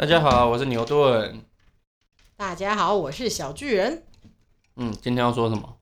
[0.00, 1.44] 大家好，我是牛顿。
[2.34, 4.02] 大家好，我是小巨人。
[4.76, 5.78] 嗯，今天要说什么？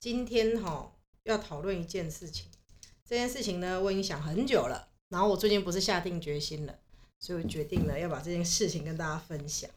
[0.00, 0.92] 今天哈
[1.22, 2.50] 要讨论一件事情，
[3.08, 6.74] 这件事情呢我已经想很久了，然后我最近不是下定决心了，
[7.20, 9.70] 所以我决定了要把这件事情跟大家分享。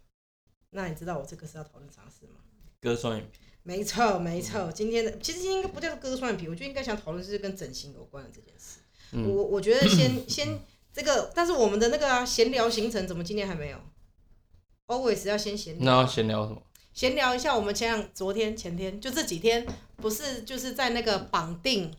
[0.72, 2.40] 那你知道我这个是要讨论啥事吗？
[2.82, 3.38] 割双眼皮。
[3.62, 4.72] 没错，没错。
[4.72, 8.80] 今天的其实今天应该不叫做割双眼皮，我就应该想讨论是跟整形有关的这件事。
[9.12, 10.60] 嗯我我觉得先 先
[10.96, 13.78] 这个，但是我们的那个啊闲、聊行程怎么今天还没有
[14.88, 16.62] ？always 要先闲聊那要聊，闲聊什么？
[16.94, 19.66] 闲聊一下我们前两昨天前天就这几天
[19.98, 21.92] 不是就是在那个绑定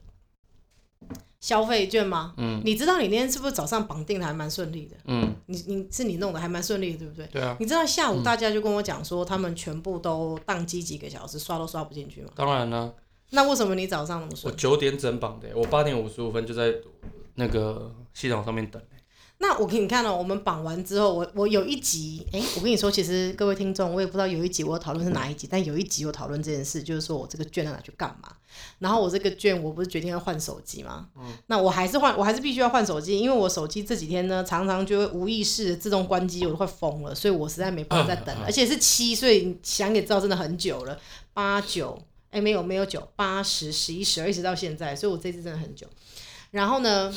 [1.40, 2.32] 消费券吗？
[2.38, 4.96] 嗯你知道你那天是不是早上绑定的还蛮顺利的？
[5.04, 7.26] 嗯，你你是你弄的还蛮顺利的，对不对？
[7.26, 12.30] 对啊，你知道下午大家就跟我讲说，他们全部都宕机几个小时，刷都刷不进去吗？
[12.34, 12.90] 当然啦、
[13.30, 14.56] 那为什么你早上那么我顺？
[14.56, 16.72] 九点整绑的，我八点五十五分就在
[17.34, 18.82] 那个系统上面等。
[19.38, 28.34] 那我给你看了、我们绑完之后，我我有一集，哎、我跟你说，其实各位听众，我也不知道有一集我有讨论是哪一集，但有一集我讨论这件事，就是说我这个券要拿去干嘛。
[28.78, 31.08] 然后我这个券，我不是决定要换手机吗？
[31.48, 40.98] 那我还是换，我还是必须要换手机，因为我手机这几天呢，常常就会无意识的自动关机，我都快疯了，所以我实在没办法再等了，而且是七，所以想也知道，真的很久了，
[41.34, 45.86] 八九，哎，没有没有九，八十、十一、十二，一直到现在，所以我这次真的很久。
[46.52, 47.14] 然后呢，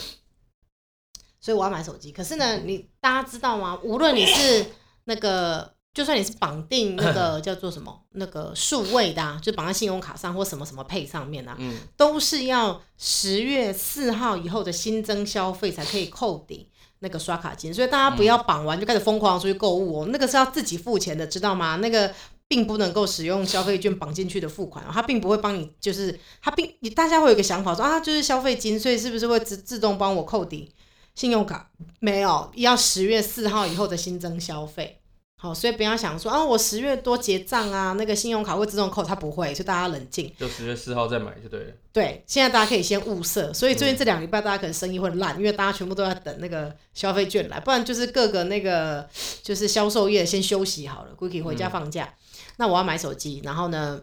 [1.40, 2.12] 所以我要买手机。
[2.12, 3.80] 可是呢，你大家知道吗？
[3.84, 4.66] 无论你是
[5.06, 21.78] 那个，就算你是绑定那个叫做什么那个数位的、啊，就绑在信用卡上或什么什么配上面啊，嗯，都是要十月四号以后的新增消费才可以扣抵那个刷卡金，所以大家不要绑完就开始疯狂出去购物哦，那个是要自己付钱的，知道吗？
[21.78, 22.14] 那个
[22.48, 30.72] 并不能够使用消费券绑进去的付款哦，它并不会帮你，就是它并你大家会有一个想法说啊，就是消费金，所以是不是会自自动帮我扣抵
[31.16, 31.70] 信用卡？
[32.00, 34.96] 没有，要十月四号以后的新增消费。
[35.42, 40.30] 好，所以不要想说啊，我十月多结账啊，那个信用卡会自动扣，它不会，所以大家冷静。
[40.38, 41.74] 就十月四号再买就对了。
[41.94, 49.08] 对，现在大家可以先物色，所以最近这两礼拜大家可能生意会烂，因为大家全部都在等那个消费券来，不然就是各个那个
[49.42, 52.14] 就是销售业先休息好了 k y 回家放假。
[52.58, 54.02] 那我要买手机，然后呢，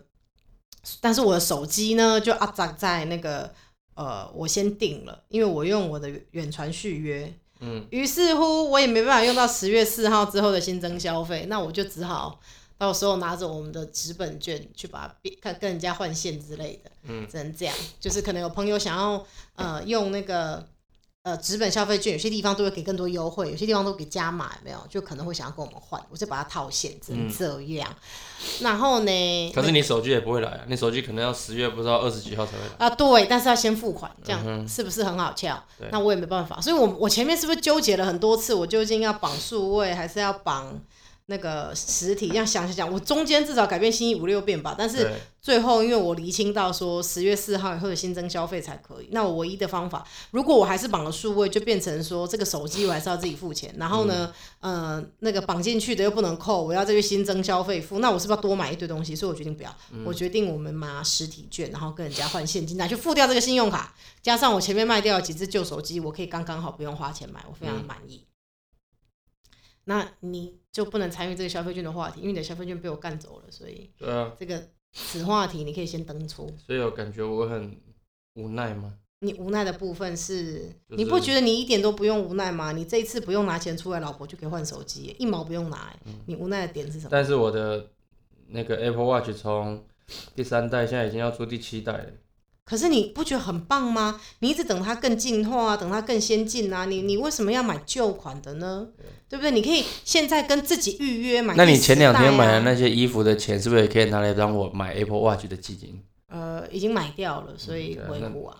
[1.02, 3.52] 但是我的手机呢就啊扎在那个
[3.96, 12.38] 呃，我先定了，因为我用我的远传续约，嗯，于是乎我也没办法用到十月四号之后的新增消费，那我就只好
[12.76, 17.74] 到时候拿着我们的纸本券去把它变看跟人家换线之类的，嗯，只能这样。
[17.98, 20.68] 就是可能有朋友想要呃用那个
[21.26, 24.78] 呃纸本消费券，有些地方都会给更多优惠，有些地方都给加码，有没有？
[24.88, 27.92] 就可能会想要跟我们换，我就把它套现，只能这样。
[28.60, 29.52] 然后呢？
[29.52, 32.86] 可是你手机也不会来啊，你手机可能要十月不知道二十几号才会来。
[32.86, 35.88] 啊，对，但是要先付款，这样、嗯是不是很好笑对？
[35.90, 40.80] 那我也没办法，所以我我前面是不是纠结了很多次，我究竟要绑数位还是要绑
[41.26, 42.28] 那个实体？
[42.28, 59.16] 这样想想想，我中间至少改变心意五六遍吧，但是，最后因为我厘清到说十月四号以后的新增消费才可以，那我唯一的方法，如果我还是绑了数位，就变成说这个手机我还是要自己付钱，然后呢，呃，那个绑进去的又不能扣，我要再去新增消费付，那我是不是要多买一堆东西？
[59.16, 68.24] 所以我决定不要，我决定我们拿实体券，然后跟人家换现金，拿去付掉这个信用卡，加上我前面卖掉的几只旧手机，我可以刚刚好不用花钱买，我非常满意。
[69.88, 76.52] 那你就不能参与这个消费券的话题，因为你的消费券被我干走了，所以对啊，这个此话题你可以先登出。
[76.58, 77.74] 所以我感觉我很
[78.34, 78.92] 无奈吗。
[79.20, 82.72] 你无奈的部分是，就是你不觉得你一点都不用无奈吗？
[82.72, 85.90] 你这一次不用拿钱出来，老婆就可以换手机，一毛不用拿
[86.26, 87.08] 你无奈的点是什么？
[87.10, 87.88] 但是我的
[88.48, 89.82] 那个 Apple Watch 从
[90.34, 92.06] 第三代现在已经要出第七代了。
[92.66, 94.20] 可是你不觉得很棒吗？
[94.40, 98.88] 你一直等它更进化啊，等它更先进啊，你你为什么要买旧款的呢？
[99.28, 99.52] 对不对？
[99.52, 106.02] 你可以现在跟自己预约买、那你前两天买的的那些衣服的钱，是不是也可以拿来让我买 Apple Watch 的基金？
[106.28, 108.56] 呃已经买掉了，所以维护啊。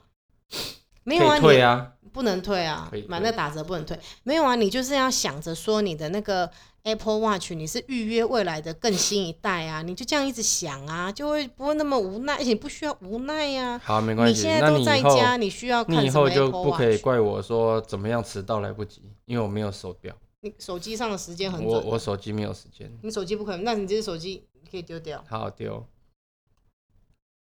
[1.03, 1.93] 没有啊，你啊。
[2.13, 3.99] 不能退啊买那打折不能退。
[4.23, 6.51] 没有啊，你就是要想着说你的那个
[6.87, 14.37] Apple Watch，你是预约未来的更新一代啊，你就这样一直想啊，就会不会那么无奈，而且不需要无奈呀、好，没关系。
[14.37, 22.89] 你现在那都在家，你需要看你以后就不可以怪我说怎么样迟到来不及，因为我没有手表，你手机上的时间很我准，我手机没有时间。
[23.03, 25.85] 你手机不可能，那你这只手机可以丢掉，好丢，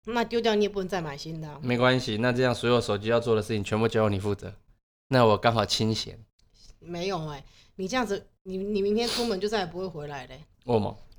[0.06, 1.60] 那丢掉你也不能再买新的、啊。
[1.62, 2.18] 没关系。
[2.18, 4.56] 那这样所有手机要做的事情全部交由你负责，
[5.10, 6.18] 那我刚好清闲。
[6.80, 7.44] 没有哎、
[7.76, 10.44] 你这样子，你你明天出门就再也不会回来嘞。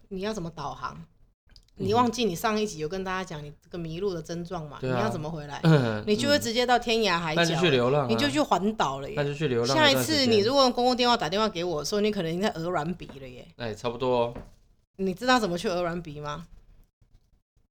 [0.09, 0.97] 你要怎么导航？
[1.79, 4.79] 你忘记你上一集有跟大家讲你这个迷路的症状嘛？
[4.81, 5.61] 你要怎么回来？
[5.65, 9.15] 嗯 你就会直接到天涯海角那就，去流浪啊你就去环岛了耶。
[9.15, 9.95] 那就去流浪下一。
[10.03, 13.47] 次你如果用公共电话打电话给我说，你可能已经在鹅銮鼻了耶。
[13.57, 14.35] 那也差不多哦，
[14.97, 16.47] 你知道怎么去鹅銮鼻吗？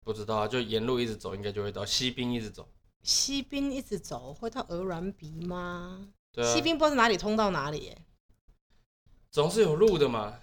[0.04, 2.68] 不知道啊，就沿路一直走，应该就会到西滨一直走。
[3.04, 6.10] 西滨一直走会到鹅銮鼻吗？
[6.34, 7.98] 对啊，西滨不知道是哪里通到哪里耶。
[9.34, 10.36] 总是有路的嘛。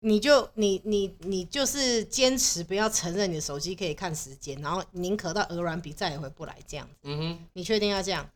[0.00, 6.88] 你就你你你就是坚持不要承认你的手机可以看时间，然后宁可到鹅卵比再也回不来这样。
[7.02, 8.30] 嗯哼，你确定要这样？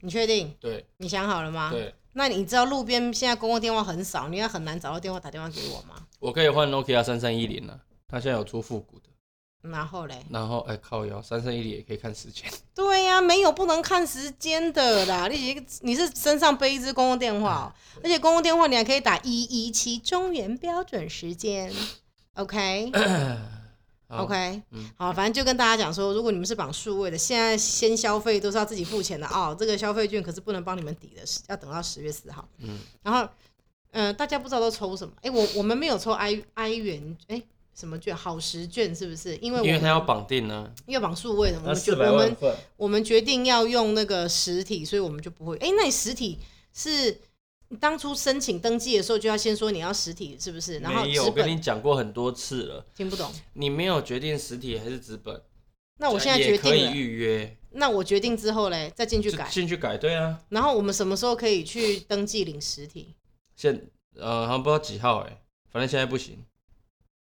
[0.00, 0.54] 你确定？
[0.58, 1.70] 对你想好了吗？
[1.70, 6.06] 对，那你知道路边现在公共电话很少，你要很难找到电话打电话给我吗？
[6.20, 9.10] 我可以换 Nokia 三三一零了，它现在有出复古的。
[9.70, 12.44] 然后嘞，然后哎靠腰，三三一里也可以看时间。
[12.74, 15.26] 对呀、没有不能看时间的啦。
[15.28, 17.66] 你你是身上背一支公共电话哦、
[18.02, 21.72] 而且公共电话你还可以打一一七中原标准时间，
[22.36, 22.92] OK
[24.06, 29.56] 好 OK，、嗯好，反正就跟大家讲说，如果你们是绑数位的，现在先消费都是要自己付钱的哦。
[29.58, 32.46] 这个消费券可是不能帮你们抵的，是要等到十月四号。
[32.58, 33.26] 嗯，然后，
[33.92, 35.14] 嗯、大家不知道都抽什么？
[35.22, 37.42] 哎、我我们没有抽 i i 元，哎、
[37.74, 38.16] 什么券？
[38.16, 39.36] 好时券是不是？
[39.38, 42.56] 因为我因为它要绑定呢，因为绑数位的，我那们我们。
[42.76, 45.56] 我们决定要用那个实体，所以我们就不会。
[45.56, 46.38] 哎、那你实体
[46.72, 47.20] 是
[47.68, 50.78] 你当初申请登记的时候就要先说你要实体，是不是？
[50.78, 53.32] 然后没有，我跟你讲过很多次了，听不懂。
[53.54, 55.42] 你没有决定实体还是纸本，
[55.98, 59.48] 那我现在也可以决定了，预约，那我决定之后嘞，再进去改。
[59.48, 60.38] 进去改对啊。
[60.50, 63.14] 然后我们什么时候可以去登记领实体？
[63.56, 65.42] 现呃好像不知道几号哎、
[65.72, 66.44] 反正现在不行，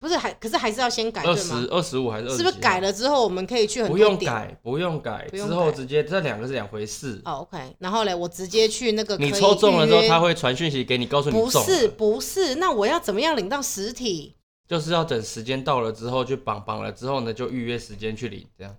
[0.03, 1.67] 不是还可是还是要先改二对吗十？
[1.71, 2.81] 二十五还是二是不是改？
[2.81, 4.19] 了之后我们可以去很不多点？
[4.19, 7.21] 用改，不用改，不用之后改直接这两个是两回事。
[7.23, 7.73] 哦，OK。
[7.79, 14.35] 然后嘞，我直接去那个可以你抽中了之后，约他会传讯息给你，告诉你不中了是不是，那我要怎么样领到实体？
[14.67, 18.75] 就是要等时间到了之后去绑绑了之后呢，就预约时间去领，这样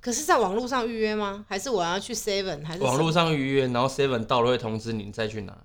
[0.00, 1.44] 可是在网络上预约吗？
[1.48, 2.64] 还是我要去 Seven？
[2.64, 5.58] 还是网络什么上预约，然后 seven 到了会通知你，你再去拿。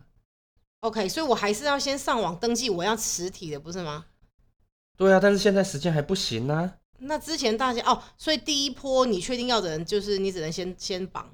[0.79, 1.07] OK？
[1.07, 4.05] 所以我还是要先上网登记，我要实体的，不是吗？
[4.97, 6.73] 对啊，但是现在时间还不行啊。
[6.99, 11.27] 那之前大家哦，所以第一波你确定要的人，就是你只能先先绑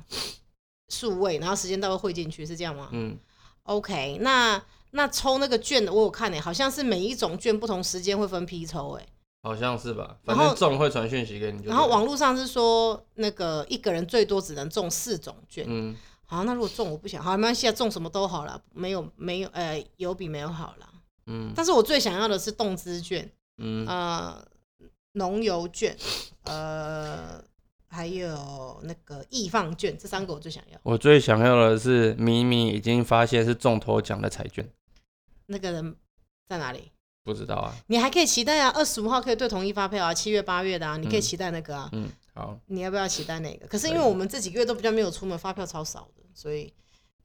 [0.88, 2.88] 数位，然后时间到会汇进去，是这样吗？
[2.94, 3.18] 嗯
[3.63, 9.06] ，OK，那那抽那个券的，我有看诶、好像是每一种券不同时间会分批抽诶、
[9.44, 11.68] 好像是吧，反正中会传讯息给你就。
[11.68, 15.65] 然后网络上是说那个一个人最多只能中四种券。
[15.68, 15.94] 嗯，
[16.25, 20.88] 好，那如果中我不想，好，没关系啊，中什么都好了，没有没有呃有比没有好了。
[21.30, 24.48] 嗯但是我最想要的是动资券，嗯呃，
[25.13, 25.98] 农油券，
[26.44, 27.44] 呃，
[27.88, 30.80] 还有那个易放券，这三个我最想要。
[30.83, 34.68] 我最想要的是明明已经发现是中头奖的彩券，
[35.48, 35.95] 那个人
[36.48, 36.92] 在哪里？
[37.24, 37.75] 不知道啊。
[37.88, 41.89] 你还可以期待啊，二十五号可以对统一发票啊，七月八月的啊，你可以嗯期待那个啊。
[41.92, 43.68] 嗯，好，你要不要期待那个？
[43.68, 46.71] 可是因为我们这几个月都比较没有出门，发票超少的，所以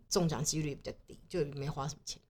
[0.09, 2.21] 中奖几率也比较低，就没花什么钱。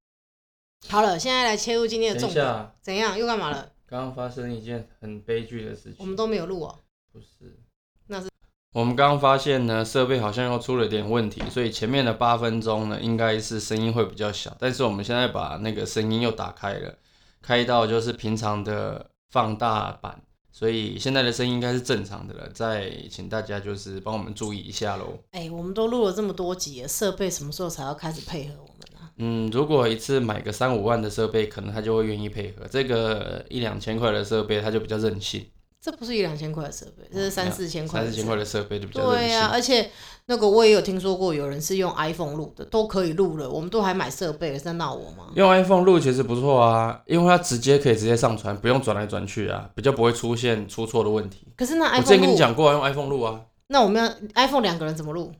[0.88, 2.44] 好了，现在来切入今天的等重点。
[2.44, 3.16] 下，怎样？
[3.16, 3.72] 又干嘛了？
[3.92, 5.96] 刚刚发生一件很悲剧的事情。
[5.98, 6.78] 我们都没有录哦。
[7.12, 7.60] 不是，
[8.06, 8.30] 那是
[8.72, 14.56] 我们刚刚发现呢，设备好像又出了点问题，所以前面的八分钟呢，应该是声音会比较小。
[14.58, 16.96] 但是我们现在把那个声音又打开了，
[17.42, 22.48] 开到就是平常的放大版，所以现在的声音应该是正常的了。
[22.48, 25.18] 再请大家就是帮我们注意一下喽。
[25.32, 28.71] 哎、我们都录了这么多集了，设备什么时候才要开始配合我？
[29.18, 32.66] 嗯，如果一次买个三五万的设备，可能他就会愿意配合。
[32.70, 35.46] 这个一两千块的设备，他就比较任性。
[35.80, 38.00] 这不是一两千块的设备，这是三四千块。
[38.00, 38.36] 三四千块。
[38.36, 39.28] 的设备就比较任性。
[39.28, 39.90] 对呀、而且
[40.26, 45.32] 那个我也有听说过，有人是用 iPhone 录的，都可以录了，我们都还买设备在闹我吗？
[45.34, 51.48] 用 iPhone 录其实不错啊，因为它直接可以直接上传，不用转来转去啊，比较不会出现出错的问题。
[51.56, 54.08] 可是那 iPhone 我之前跟你，讲过啊，用 iPhone 录啊，那我们要
[54.46, 55.32] iPhone 两个人怎么录？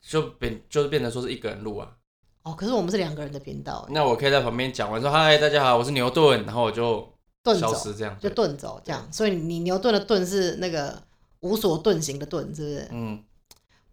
[0.00, 1.88] 就变就是变成说是一个人录啊。
[2.42, 7.08] 哦，可是我们是两个人的频道，那我可以在旁边讲完说嗨大家好，我是牛顿，然后我就
[7.42, 8.16] 盾走消失这样。
[8.18, 11.00] 就对遁走这样，所以你牛顿的顿是那个
[11.40, 12.88] 无所遁形的遁，是不是？
[12.90, 13.22] 嗯，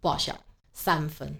[0.00, 0.36] 不好笑，
[0.72, 1.36] 三分。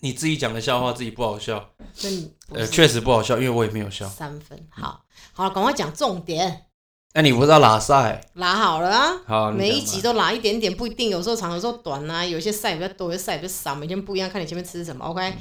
[0.00, 1.70] 你自己讲的笑话自己不好笑，
[2.02, 4.08] 那你不呃，是确实不好笑，因为我也没有笑。
[4.08, 4.58] 三分。
[4.70, 5.04] 好，
[5.34, 6.66] 好了，赶快讲重点，
[7.14, 8.20] 那你不知道拉塞？
[8.34, 9.20] 拉好了啊。
[9.26, 15.04] 好，你每一讲吧集都拉一点点，不一定，有时候长，有时候短啊，有一些赛比较多，有些赛比较少，每天不一样，看你前面吃什么。
[15.06, 15.34] OK，、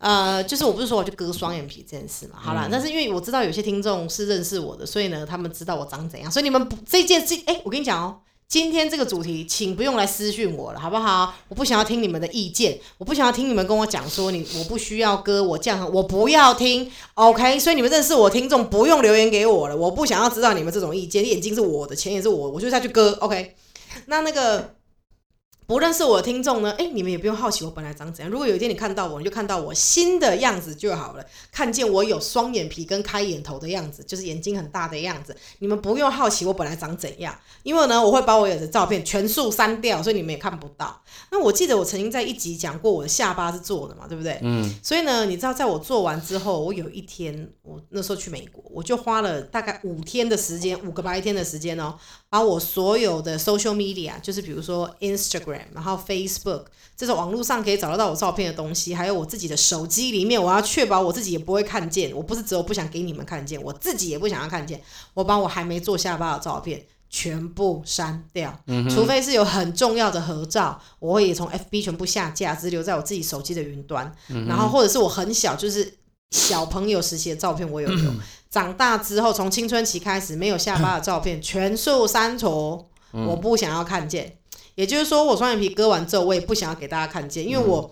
[0.00, 8.16] 呃，就是我不是说我去割双眼皮这件事嘛，好啦，嗯但是因为我知道有些听众是认识我的，所以呢，他们知道我长怎样，所以你们不这件事，哎、我跟你讲哦、
[8.48, 11.34] 今天这个主题，请不用来私讯我了，好不好？
[11.48, 17.58] 我不想要听你们的意见，我不想要听你们跟我讲说你我不需要割，我这样我不要听，OK？
[17.60, 23.54] 所以你们认识我听众不用留言给我了，我不想要知道你们这种意见，眼睛是我的，钱也是我，我就下去割，OK？
[24.06, 24.76] 那那个。
[25.70, 28.28] 不认识我的听众呢，哎，你们也不用好奇我本来长怎样。
[28.28, 31.24] 如果有一天你看到我，你就看到我新的样子就好了。
[31.52, 35.36] 看见我有双眼皮跟开眼头的样子，就是眼睛很大的样子。
[35.60, 41.00] 你们不用好奇我本来长怎样，因为呢，我会把我有的照片全数删掉，所以你们也看不到。
[41.30, 44.40] 那我记得我曾经在一集讲过我的下巴是做的嘛，对不对？
[44.42, 44.74] 嗯。
[44.82, 51.94] 所以呢，你知道，在我做完之后，我有一天，我那时候去美国，我就花了大概五天的时间，五个白天的时间哦，
[52.30, 55.64] 把我所有的 social media，就是比如说 Instagram。
[55.74, 56.64] 然后 Facebook
[56.96, 62.14] 这种网络上可以找得到我照片的东西，还有我自己的手机里面，我要确保我自己也不会看见。
[62.14, 64.80] 我不是只有不想给你们看见，我自己也不想要看见。
[65.14, 68.56] 我把我还没做下巴的照片全部删掉，
[68.88, 74.14] 除非是有很重要的合照，我会也从 FB 全部下架，只留在我自己手机的云端。
[74.46, 75.94] 然后或者是我很小，就是
[76.30, 78.12] 小朋友时期的照片，我有留。
[78.50, 84.38] 长大之后，从青春期开始没有下巴的照片全数删除，我不想要看见。
[84.74, 87.90] 也就是说，我双眼皮割完之后，我也不想要给大家看见，因为我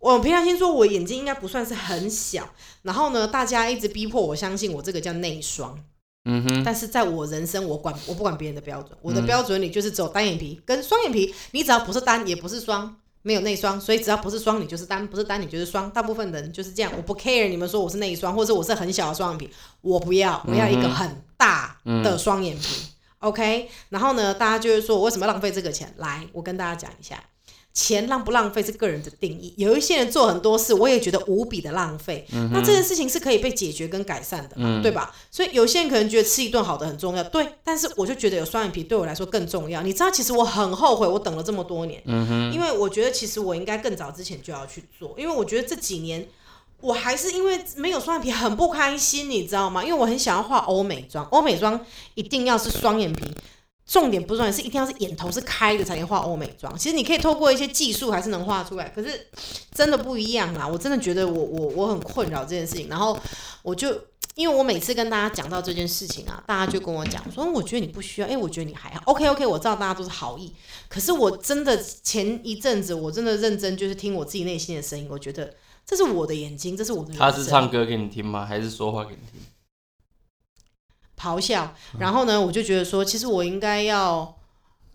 [0.00, 2.48] 我平常心说，我眼睛应该不算是很小。
[2.82, 5.78] 然后呢，大家一直逼迫我相信我这个叫内双。
[6.24, 6.64] 嗯哼。
[6.64, 11.34] 但是在我人生，我管我不管别人的标准，我的标准里就是只有单眼皮跟双眼皮。
[11.52, 15.90] 你只要不是单，也不是双，没有内双，所以只要不是双，你就是单；不是单，你就是双。
[15.90, 16.92] 大部分人就是这样。
[16.94, 19.50] 我不 care 你们说我是内双，或者我是很小的双眼皮，
[19.80, 22.86] 我不要，我要一个很大的双眼皮。
[23.20, 25.94] OK，然后呢，大家就会说，我为什么要浪费这个钱？
[25.96, 27.18] 来，我跟大家讲一下，
[27.74, 29.52] 钱浪不浪费是个人的定义。
[29.56, 32.24] 有一些人做很多事，我也觉得无比的浪费。
[32.52, 35.12] 那这件事情是可以被解决跟改善的，对吧？
[35.30, 37.46] 所以有些人可能觉得吃一顿好的很重要，对。
[37.62, 39.82] 但是我就觉得有双眼皮对我来说更重要。
[39.82, 42.00] 你知道，其实我很后悔，我等了这么多年，
[42.52, 46.26] 因为我觉得其实我应该更早之前就要去做，因为我觉得这几年。
[46.80, 49.82] 我还是因为没有双眼皮很不开心，你知道吗？
[49.82, 51.80] 因为我很想要画欧美妆，欧美妆
[52.14, 53.24] 一定要是双眼皮，
[53.86, 56.76] 重点不是双眼，是一定要是眼头是开的才能画欧美妆。
[56.78, 59.28] 其实你可以透过一些技术还是能画出来，可是
[59.72, 60.66] 真的不一样啦。
[60.66, 63.18] 我真的觉得我我我很困扰这件事情，然后
[63.62, 63.88] 我就
[64.34, 70.52] 因为我每次跟大家讲到这件事情啊，大家就跟我讲说，我觉得你不需要，哎，我觉得你还好，OK OK，我知道大家都是好意，
[70.88, 75.54] 可是我真的前一阵子我真的认真就是听我自己内心的声音，我觉得。
[75.86, 77.12] 这是我的眼睛，这是我的。
[77.12, 78.46] 他是唱歌给你听吗？
[78.46, 79.38] 还是说话给你听？
[81.24, 81.74] 咆哮。
[81.98, 84.36] 然后呢，我就觉得说，其实我应该要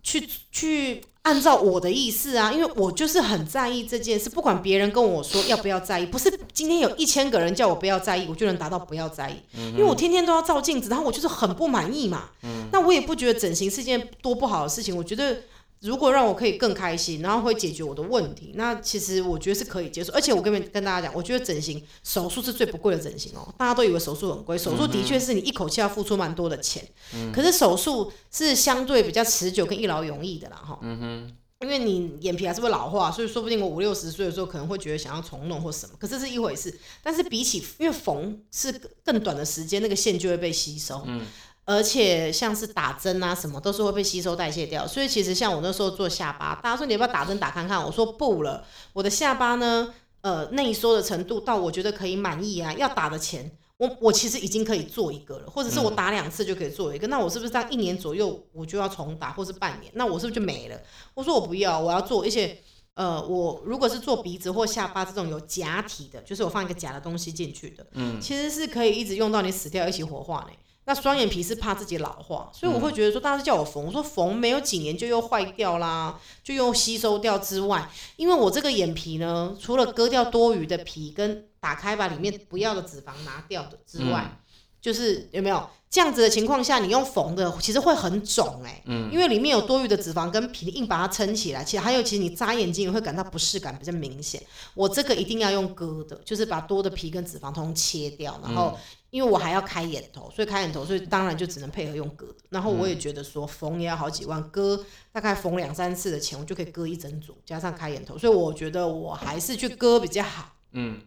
[0.04, 4.30] 去去按照我的意思啊，因为我就是很在意这件事。
[4.30, 9.36] 不管别人跟我说要不要在意，不是今天有一千个人叫我不要在意，我就能达到不要在意。
[9.54, 12.30] 因为我天天都要照镜子，然后我就是很不满意嘛。
[12.72, 15.38] 那我也不觉得整形是件多不好的事情，我觉得。
[15.82, 20.12] 如果让我可以更开心，然后会解决我的问题，那其实我觉得是可以接受。
[20.14, 23.48] 而且我跟跟大家讲，我觉得整形手术是最不贵的整形哦。
[23.58, 26.86] 大家都以为手术很贵，手术的确是你一口气要付出蛮多的钱。
[27.14, 27.32] 嗯。
[27.32, 30.80] 可是手术是相对比较持久跟一劳永逸的啦，哈。
[30.82, 31.36] 嗯哼。
[31.62, 35.94] 因为你眼皮还是会老化，所以说不定我五六十岁的时候可能会觉得想要重弄或什么。
[36.00, 36.74] 可是是一回事。
[37.04, 38.72] 但是比起因为缝是
[39.04, 41.04] 更短的时间，那个线就会被吸收。
[41.06, 41.26] 嗯。
[41.70, 47.80] 而且像是打针啊，什么都是会被吸收代谢掉，所以其实像我那时候做下巴，大家说你要不要打针打看看？
[47.80, 59.92] 我说不了，我的下巴呢，呃，内缩的程度到我觉得可以满意啊，要打的钱，我我其实已经可以做一个了，或者是我打两次就可以做一个，那我是不是在一年左右我就要重打，或是半年？
[59.94, 60.82] 那我是不是就没了？
[61.14, 62.58] 我说我不要，我要做一些，
[62.96, 70.58] 呃，我如果是做鼻子或下巴这种有假体的，就是我放一个假的东西进去的，嗯，其实是可以一直用到你死掉一起火化呢。
[70.90, 84.42] 那双眼皮是怕自己老化，所以我会觉得说，大家是叫我缝，我说缝没有几年就又坏掉啦，就又吸收掉之外，因为我这个眼皮呢，除了割掉多余的皮跟打开把里面不要的脂肪拿掉的之外，
[84.82, 94.42] 就是有没有这样子的情况下，你用缝的其实会很肿哎，嗯，因为里面有多余的脂肪跟皮硬把它撑起来，其实还有其实你扎眼睛也会感到不适感比较明显。
[94.76, 98.78] 我这个一定要用割的，就是把多的皮跟脂肪通通切掉，然后。
[99.12, 102.36] 因为我还要开眼头，所以开眼头，所以当然就只能配合用割的。
[102.50, 110.54] 然后我也觉得说缝也要好几万，割大概缝两三次的钱，我就可以割一整组，加上开眼头，所以我觉得我还是去割比较好。
[110.74, 111.02] 嗯，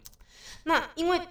[0.65, 1.21] 那因为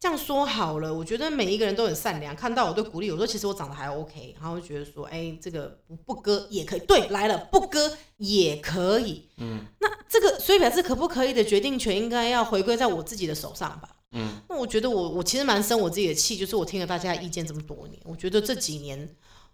[0.00, 9.28] 这样说好了，我觉得每一个人都很善良，看到我都鼓励我说，其实我长得还 OK，然后觉得说，哎，这个不不割也可以，对，来了不割也可以。
[9.36, 13.90] 嗯，那这个所以表示可不可以的决定权应该要回归在我自己的手上吧。
[14.12, 19.06] 嗯那我觉得我我其实蛮生我自己的气，就是我听了大家的意见这么多年，我觉得这几年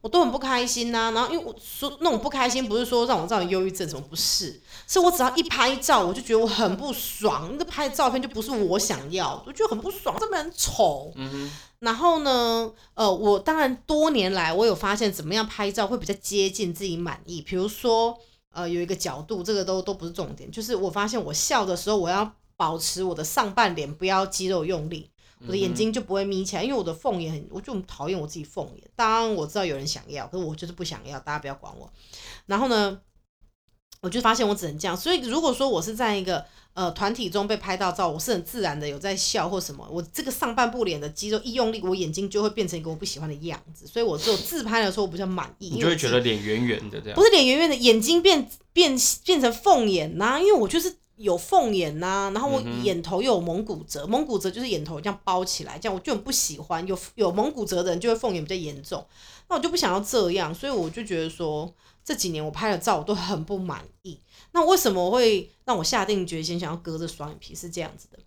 [0.07, 11.13] 我我都很不开心呐、然后因为我说那种不开心，不是说让我造成忧郁症什么，不是，是我只要一拍照，我就觉得我很不爽，那拍的照片就不是我想要的，我觉得很不爽，这边很丑。
[11.81, 18.17] 然后呢，呃，我当然多年来我有发现怎么样拍照会比较接近自己满意，比如说
[18.53, 25.11] 呃有一个角度，这个都都不是重点，就是我发现我笑的时候，我要保持我的上半脸不要肌肉用力。
[25.45, 28.91] 我的眼睛就不会眯起来，因为我的凤眼很，我就很讨厌我自己凤眼。
[28.95, 31.93] 当然我知道有人想要，可是我就是不想要，大家不要管我。
[32.47, 32.99] 然后呢，
[34.01, 34.97] 我就发现我只能这样。
[34.97, 43.87] 所以如果说我是在一个呃团体中被拍到照，我是很自然的有在笑或什么，我这个上半部脸的肌肉一用力，我眼睛就会变成一个我不喜欢的样子。
[43.87, 47.23] 所以我只有自拍的时候我比较满意，你就会觉得脸圆圆的这样不。
[47.23, 56.87] 是脸圆圆的，眼睛变变变成凤眼呐、因为我就是有凤眼呐、然后我眼头又有蒙古褶，蒙古褶就是眼头这样包起来，这样我就很不喜欢。
[56.87, 59.05] 有有蒙古褶的人就会凤眼比较严重，
[59.49, 61.73] 那我就不想要这样，所以我就觉得说
[62.05, 64.21] 这几年我拍的照我都很不满意。
[64.53, 67.55] 那为什么我会让我下定决心想要割这双眼皮？
[67.55, 68.19] 是这样子的。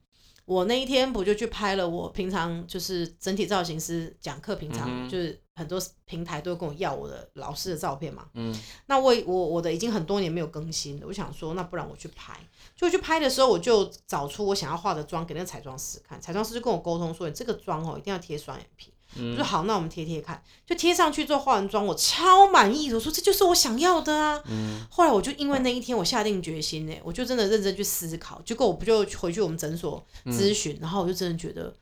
[0.50, 8.26] 我那一天不就去拍了我平常就是整体造型师讲课，平常就是很多平台都跟我要我的老师的照片嘛。
[8.34, 8.52] 嗯，
[8.88, 12.36] 那我我我的已经很多年没有更新了，我想说，那不然我去拍。
[12.76, 18.92] 就去拍的时候，我就找出我想要化的妆给那个彩妆师看，彩妆师就跟我沟通说，你这个妆哦一定要贴双眼皮。
[19.16, 24.42] 我说好，那我们贴贴看，就贴上去之后化完妆，我超满意的，我说这就是我想要的啊。
[24.90, 31.74] 后来我就因为那一天我下定决心呢，我就真的认真去思考，结果我不就回去我们诊所咨询，然后我就真的觉得，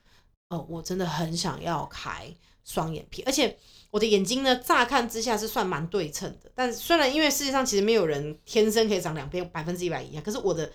[0.48, 3.56] 哦，我真的很想要开双眼皮，而且
[3.90, 10.70] 我的眼睛呢，乍看之下是算蛮对称的，但虽然因为世界上其实没有人天生可以长两边百分之一百一样，可是我的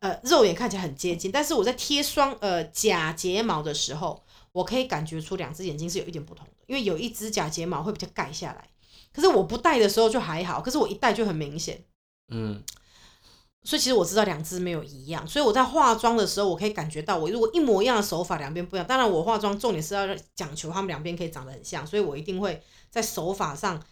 [0.00, 4.22] 呃肉眼看起来很接近，但是我在贴双呃假睫毛的时候，
[4.54, 8.70] 我可以感觉出两只眼睛是有一点不同的，因为有一只假睫毛会比较盖下来，
[9.12, 11.84] 可是我不戴的时候就还好，可是我一戴就很明显。
[12.28, 12.62] 嗯，
[13.64, 18.86] 所以其实我知道两只没有一样，所以我在化妆的时候，我可以感觉到，我如果一模一样的手法，两边不一样。
[18.86, 20.06] 当然，我化妆重点是要
[20.36, 23.82] 讲求他们两边可以长得很像，所以我一定会在手法上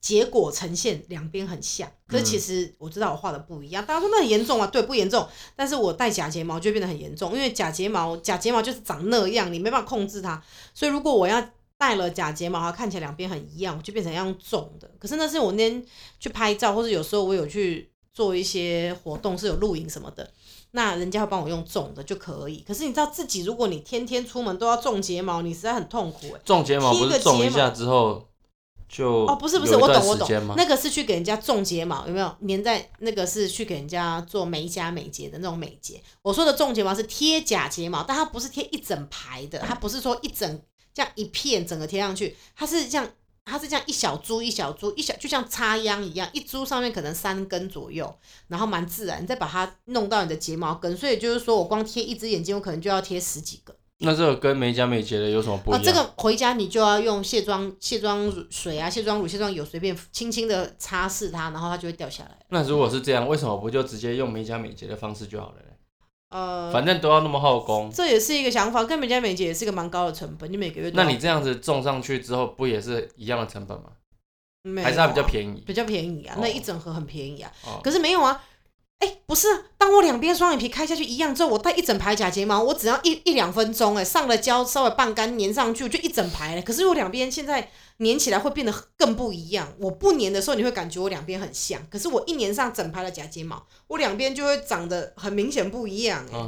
[0.00, 1.90] 结果呈现两边很像。
[2.06, 5.26] 可是其实我知道我画的不一样，大家说那很严重啊，对，不严重。
[5.54, 10.42] 但是我戴假睫毛就会变得很严重，因为假睫毛假睫毛就是长那样，你没办法控制它。
[10.74, 11.42] 所以如果我要
[11.78, 14.90] 戴了假睫毛，它看起来两边很一样，就变成一样重的。
[14.98, 15.84] 可是那是我那天
[16.20, 20.30] 去拍照，或者有时候我有去做一些活动，是有录影什么的，
[20.70, 22.64] 那人家会帮我用重的就可以。
[22.66, 28.26] 可是你知道自己，如果你天天出门都要种睫毛，你实在很痛苦哎、种睫毛不贴个睫毛是种一下之后
[28.88, 36.02] 就哦，不是不是，我懂我懂那个是去给人家种睫毛，有没有粘在那个是去给人家做美甲美睫的那种美睫。
[36.22, 40.60] 我说的种睫毛是贴假睫毛，但它不是贴一整排的，它不是说一整
[40.94, 43.08] 这样一片整个贴上去，它是这样。
[43.48, 48.12] 它是这样一小株一小株一小，就像插秧一样，一株上面可能三根左右，
[48.48, 53.76] 然后蛮自然，你再把它弄到你的睫毛根，所以就是说我光贴一只眼睛，我可能就要贴十几个。
[53.98, 55.84] 那这个跟美甲美睫的有什么不一啊，样？
[55.84, 62.36] 这个回家你就要用卸妆卸妆水啊、卸妆乳、卸妆油随便轻轻的擦拭它，然后它就会掉下来。
[62.50, 65.62] 那如果是这样，为什么不就直接用美甲美睫的方式就好了呢？
[66.28, 73.84] 呃，反正都要那么耗工，这也是一个想法，跟美甲美睫也是一个蛮高的成本，你每个月那你这样子种上去之后，不也是一样的成本吗？
[74.62, 75.62] 没有还是它比较啊便宜？
[75.64, 77.50] 比较便宜啊，哦那一整盒很便宜啊。
[77.64, 78.44] 哦，可是没有啊，
[78.98, 86.62] 哎、不是，当我两边双眼皮开下去一样之后，我戴一整排假睫毛，我只要一一两分钟，哎，上了胶稍微半干粘上去，我就一整排了。
[86.62, 89.70] 可是我两边现在粘起来会变得更不一样。
[89.78, 96.38] 我不粘的时候，你会感觉我两边很像，可是我一粘上整排的假睫毛，我两边就会长得很明显不一样、哎、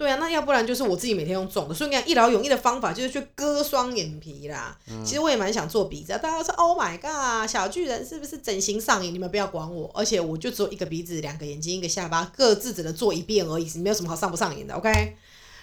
[0.00, 4.74] 对啊，那要不然就是我自己每天用种的，所以你看一劳永逸的方法就是去割双眼皮啦。
[5.04, 9.12] 其实我也蛮想做鼻子、啊，大家说 Oh my god，小巨人是不是整形上瘾？
[9.12, 14.72] 你们不要管我，而且我就只有一个鼻子、两个眼睛、一个下巴，各自只能做一遍而已，没有什么好上不上瘾的。
[14.72, 14.90] OK，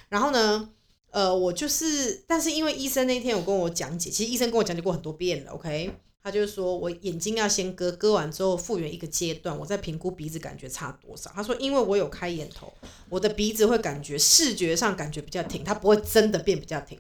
[0.10, 0.70] 然后呢，
[1.10, 5.54] 呃，我就是，但是因为医生那天有跟我讲解，其实医生跟我讲解过很多遍了。
[5.54, 5.96] OK，
[6.28, 11.32] 他就是说我眼睛要先割，割完之后复原一个阶段，我再评估鼻子感觉差多少。
[11.34, 12.74] 他说，因为我有开眼头，
[13.08, 17.00] 我的鼻子会感觉视觉上感觉比较挺，它不会真的变比较挺。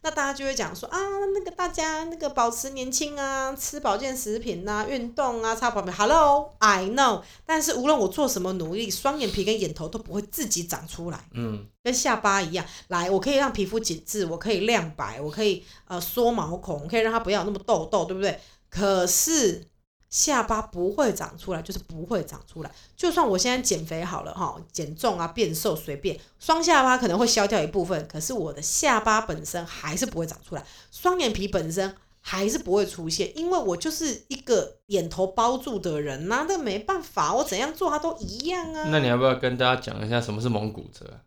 [0.00, 0.96] 那大家就会讲说啊，
[1.34, 5.92] 那个大家那个保持年轻啊，吃保健食品啊，运动啊，擦保养。
[5.92, 11.18] Hello，I know，但是无论我做什么努力，双眼皮跟眼头都不会自己长出来。
[11.32, 18.38] 嗯，跟下巴一样，来，我可以让皮肤紧致，我可以亮白，我可以呃缩毛孔，我可以让它不要那么痘痘，对不对？
[18.70, 19.66] 可是
[20.10, 22.70] 下巴不会长出来，就是不会长出来。
[22.96, 38.88] 就算我现在减肥好了哈，减重啊，变瘦随便，双下巴可能会消掉一部分，可是我的下巴本身还是不会长出来，双眼皮本身还是不会出现，因为我就是一个眼头包住的人呐、那没办法，我怎样做它都一样啊。
[38.90, 41.20] 那你要不要跟大家讲一下什么是蒙古折？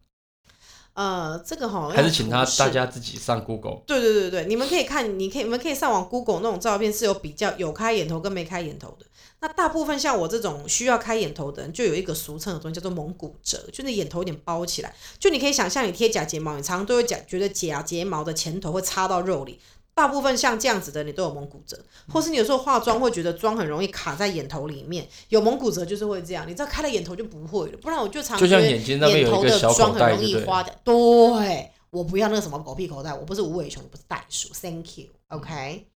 [0.94, 3.82] 呃，这个哈还是请他大家自己上 Google？
[3.88, 9.06] 对对对对，你们可以看，你可以你们可以上网 Google 那种照片是有比较有开眼头跟没开眼头的。
[9.40, 14.94] 那大部分像我这种需要开眼头的人，就有一个俗称的东西叫做蒙古褶，就是眼头有点包起来。
[15.18, 19.60] 就你可以想象，你贴假睫毛，你常常都会假觉得假睫毛的前头会插到肉里。
[19.94, 21.78] 大部分像这样子的，你都有蒙古褶，
[22.08, 26.48] 或是你有时候化妆会觉得妆很容易卡在眼头里面，有蒙古褶就是会这样。
[26.48, 30.76] 你知道开了眼头就不会了，不然我就常就像眼睛那边眼头的有一个小妆很容口袋就对了易花的。
[30.84, 34.50] 对，我不要那个什么狗屁口袋，我不是无尾熊，不是袋鼠。
[34.54, 35.88] Thank you，OK、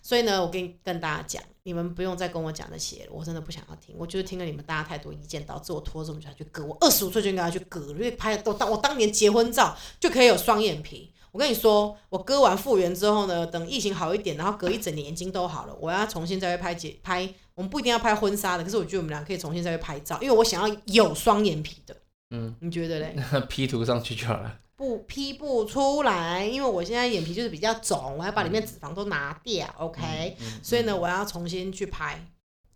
[0.00, 3.94] 所以呢，我跟跟大家讲，你们不用再跟我讲那些了，我真的不想要听。
[3.98, 6.64] 我就是听了你们大家太多意见，导致我拖这么久才去割。
[6.64, 11.11] 我二十五岁就应该要去割，因为拍都当我当年结婚照就可以有双眼皮。
[11.32, 17.28] 我跟你说，我割完复原之后呢，等疫情好一点，然后隔一整年眼睛都好了，我要重新再去拍节拍。
[17.54, 21.96] 我们不一定要拍婚纱的，可是我觉得我们俩可以重新再去拍照，因为我想要有双眼皮的。
[22.30, 23.16] 嗯，你觉得嘞？
[23.48, 24.58] P 图上去就好了。
[24.76, 32.26] 不 P 不出来，因为我现在眼皮就是比较肿，我要把里面脂肪都拿掉，OK？、嗯所以呢，我要重新去拍。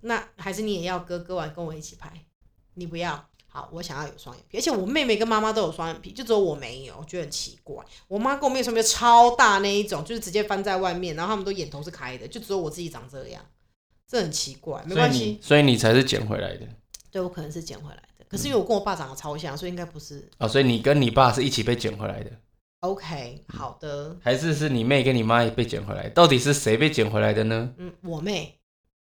[0.03, 2.13] 那还是你也要割，割完跟我一起拍？
[2.75, 3.29] 你不要？
[3.57, 7.83] 好，我想要有双眼皮，而且我妹妹跟妈妈都有双眼皮，就只有我没有，我觉得很奇怪。
[8.07, 13.43] 我妈跟我妹双眼皮超大那一种，就是直接翻在外面，然后他们都眼头是开的，就只有我自己长这样，
[14.07, 14.83] 这很奇怪。
[14.85, 16.69] 没关系，，所以你才是捡回来的
[17.11, 20.29] 对我可能是捡回来的，可是因为我跟我爸长得超像，所以应该不是。
[20.37, 22.31] 哦，所以你跟你爸是一起被捡回来的
[22.81, 26.11] ，OK，好的，还是是你妹跟你妈也被捡回来？
[26.11, 27.73] 到底是谁被捡回来的呢？
[27.79, 28.59] 嗯，我妹，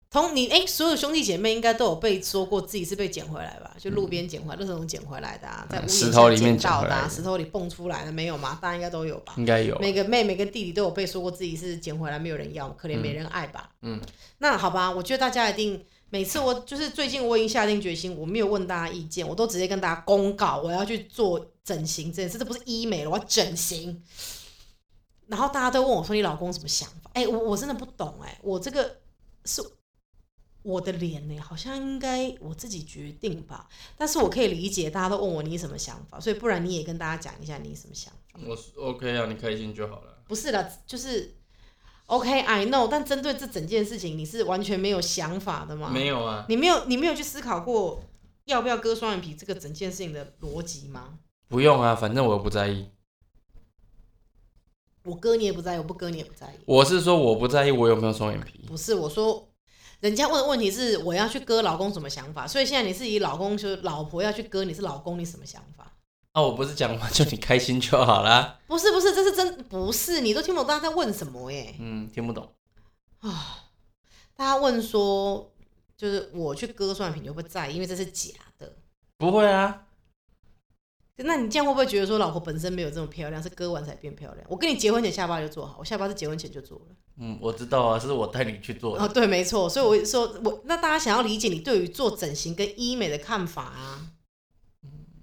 [0.09, 3.75] 同你哎、所有兄弟姐妹应该都有被说过自己是被捡回来吧？
[3.77, 8.57] 就路边捡回来，那种捡回来的啊，在石头里面捡到的、来石头里蹦出来的没有吗？
[8.61, 9.33] 大家应该都有吧？
[9.37, 9.79] 应该有啊。
[9.81, 13.71] 每个妹妹跟弟弟都有被说过自己是捡回来，没有人要，可怜没人爱吧？
[13.81, 13.99] 嗯，
[14.37, 15.85] 那好吧，我觉得大家一定。
[16.11, 24.01] 每次我就是最近我已经下定决心，我没有问大家意见，我都直接跟大家公告我要去做整形这件事，这不是医美了，我要整形。
[25.27, 28.97] 然后大家都问我说：“你老公什么想法？”哎、我我真的不懂哎、我这个
[29.45, 29.61] 是
[30.65, 33.69] 我的脸呢，好像应该我自己决定吧。
[33.95, 38.39] 但是我可以理解大家都问我你什么想法，所以不然你也跟大家讲一下你什么想法。
[38.47, 40.23] 我是 OK 啊，你开心就好了。
[40.27, 41.35] 不是的，就是
[42.07, 45.91] OK，I、know，但针对这整件事情，你是完全没有想法的吗？
[45.91, 48.01] 没有啊，你没有，你没有去思考过
[48.45, 51.19] 要不要割双眼皮这个整件事情的逻辑吗？
[51.47, 52.89] 不用啊，反正我又不在意。
[55.03, 56.57] 我割你也不在意，我不割你也不在意。
[56.65, 58.65] 我是说我不在意我有没有双眼皮。
[58.65, 59.47] 不是我说，
[59.99, 62.47] 人家问的问题是我要去割老公什么想法？
[62.47, 65.91] 所以现在你是以老公就是老婆要去割，你是老公你什么想法？
[66.33, 68.59] 啊，我不是讲嘛，就你开心就好啦。
[68.67, 71.75] 不是不是，这是真不是，你都听不懂大家在问什么耶？
[71.79, 72.51] 嗯，听不懂。
[73.21, 73.63] 啊，
[74.35, 75.49] 大家问说，
[75.95, 77.75] 就是我去割双眼皮，你会不会在意？
[77.75, 78.73] 因为这是假的。
[79.17, 79.87] 不会啊，
[81.17, 84.45] 那你这样会不会觉得说老婆本身没有这么漂亮，是割完才变漂亮？
[84.49, 86.85] 我跟你结婚前下巴就做好，我下巴是结婚前就做了。
[87.17, 94.11] 嗯，我知道啊，是我带你去做哦，对，没错，所以我说我那大家想要理解你对于做整形跟医美的看法啊。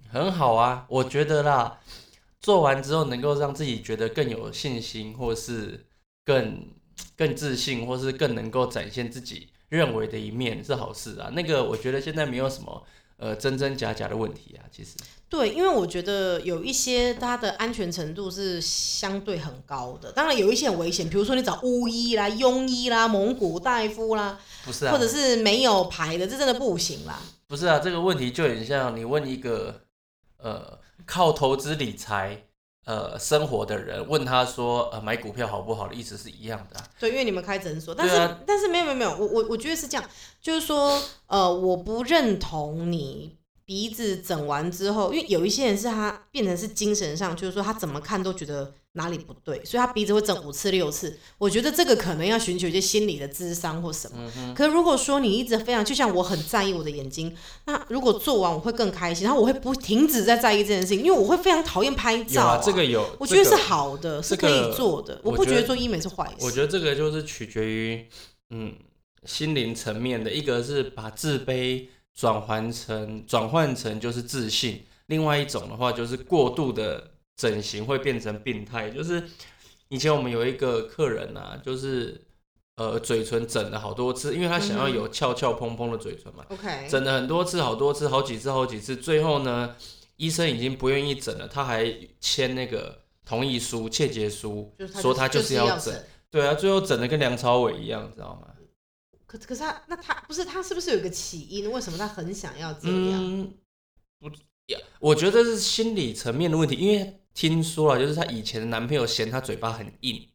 [0.09, 1.79] 很好啊，我觉得啦，
[2.39, 5.85] 做完之后能够让自己觉得更有信心，或是
[6.25, 6.67] 更
[7.15, 11.29] 更自信，或是更能够展现自己认为的一面是好事啊。
[11.33, 12.83] 那个我觉得现在没有什么
[13.17, 14.95] 呃真真假假的问题啊，其实。
[15.33, 27.19] 对，因为我觉得有一些它的安全程度是相对很高的，当然有一些很危险，比如说你找巫医啦、庸医啦、蒙古大夫啦，不是啊，或者是没有牌的，这真的不行啦。
[27.47, 29.81] 不是啊，这个问题就很像你问一个
[30.37, 32.43] 呃靠投资理财
[32.85, 36.87] 呃生活的人，问他说呃买股票好不好的意思是一样的、啊。
[36.99, 40.07] 对，因为你们开诊所，但是、啊但是没有没有没有，我我我觉得是这样，
[40.39, 51.17] 就是说，呃，我不认同你鼻子整完之后，因为有一些人是他变成是精神上，就是说他怎么看都觉得哪里不对，所以他鼻子会整五次六次。
[51.37, 54.31] 我觉得这个可能要寻求一些心理的智商或什么。
[54.37, 66.45] 嗯可如果说你一直非常，就像我很在意我的眼睛，那如果做完我会更开心，然后我会不停止在在意这件事情，因为我会非常讨厌拍照、啊，这个有，我觉得是这个好的，是可以做的，我不觉得做医美是坏事。
[66.45, 68.05] 我觉得这个就是取决于
[68.49, 68.73] 嗯
[69.25, 79.23] 心灵层面的，一个是把自卑转换成转换成就是自信，另外一种的话就是过度的整形会变成病态，就是
[79.89, 82.21] 以前我们有一个客人啊，就是
[82.75, 89.75] 呃嘴唇整了好多次，因为他想要有翘翘蓬蓬的嘴唇嘛，OK，整了很多次，好多次，好几次，好几次，最后呢，
[90.17, 94.71] 医生已经不愿意整了，他还签那个同意书、切结书
[95.01, 96.03] 说他就就是要整整。。
[96.29, 98.47] 对啊，最后整的跟梁朝伟一样，知道吗？
[99.33, 101.71] 可可是他那他不是他是不是有一个起因？
[101.71, 103.19] 为什么他很想要这样？
[103.19, 103.51] 嗯，
[104.19, 104.29] 不
[104.67, 110.29] 呀，我觉得是心理层面的问题，因为听说了，就是她以前的男朋友嫌她嘴巴很硬，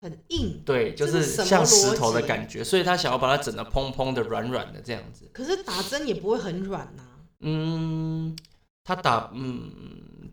[0.00, 0.60] 很硬。
[0.66, 5.30] 对，就是像石头的感觉，所以她想要把它整的蓬蓬的、软软的这样子。
[5.32, 7.04] 可是打针也不会很软呐、
[7.40, 8.36] 嗯，
[8.82, 9.70] 她打嗯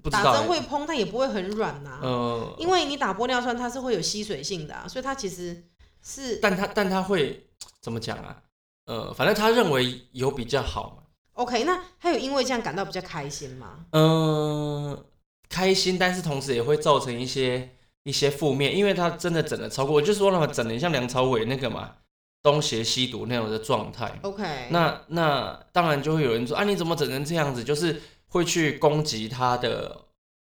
[0.01, 5.63] 不知道欸，打针会蓬，但也不会很软呐、呃，因为你打玻尿酸，它是会有吸水性的、啊，所以它其实
[6.01, 7.47] 是但他但他会
[7.81, 8.41] 怎么讲啊？
[8.85, 11.03] 呃，反正他认为有比较好嘛。
[11.33, 11.63] OK。
[11.63, 13.85] 那他有因为这样感到比较开心吗？
[13.91, 15.05] 嗯，
[15.47, 17.69] 开心，但是同时也会造成一些
[18.03, 21.95] 一些负面，因为他真的整的超过，我就说了嘛，整的像梁朝伟那个嘛，
[22.41, 24.17] 东邪西毒那种的状态。
[24.23, 27.63] OK，那那当然就会有人说啊，你怎么整成这样子？
[27.63, 30.05] 就是会去攻击他的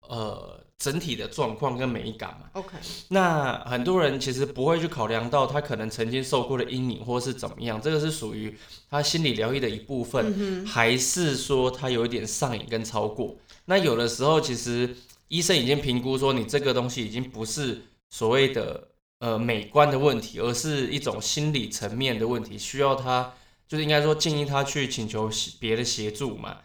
[0.07, 2.47] 呃整体的状况跟美感嘛。
[2.53, 2.75] OK，
[3.09, 8.57] 那很多人其实不会去考量到他可能曾经受过的阴影或是怎么样，这个是属于
[8.89, 10.33] 他心理疗愈的一部分。
[10.35, 13.35] 嗯还是说他有一点上瘾跟超过？
[13.65, 14.95] 那有的时候其实
[15.27, 18.87] 医生已经评估说你这个东西已经不是所谓的
[19.19, 23.33] 呃美观的问题，而是一种心理层面的问题，需要他
[23.67, 26.57] 就是应该说建议他去请求协别的协助嘛。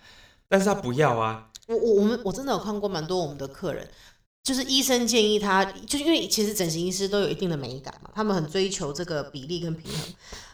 [0.49, 3.89] 但是他不要啊，我我我们我真的有看过蛮多我们的客人，
[4.43, 10.01] 就是医生建议他，就因为其实整形医师都有一定的美感嘛，他们很追求这个比例跟平衡，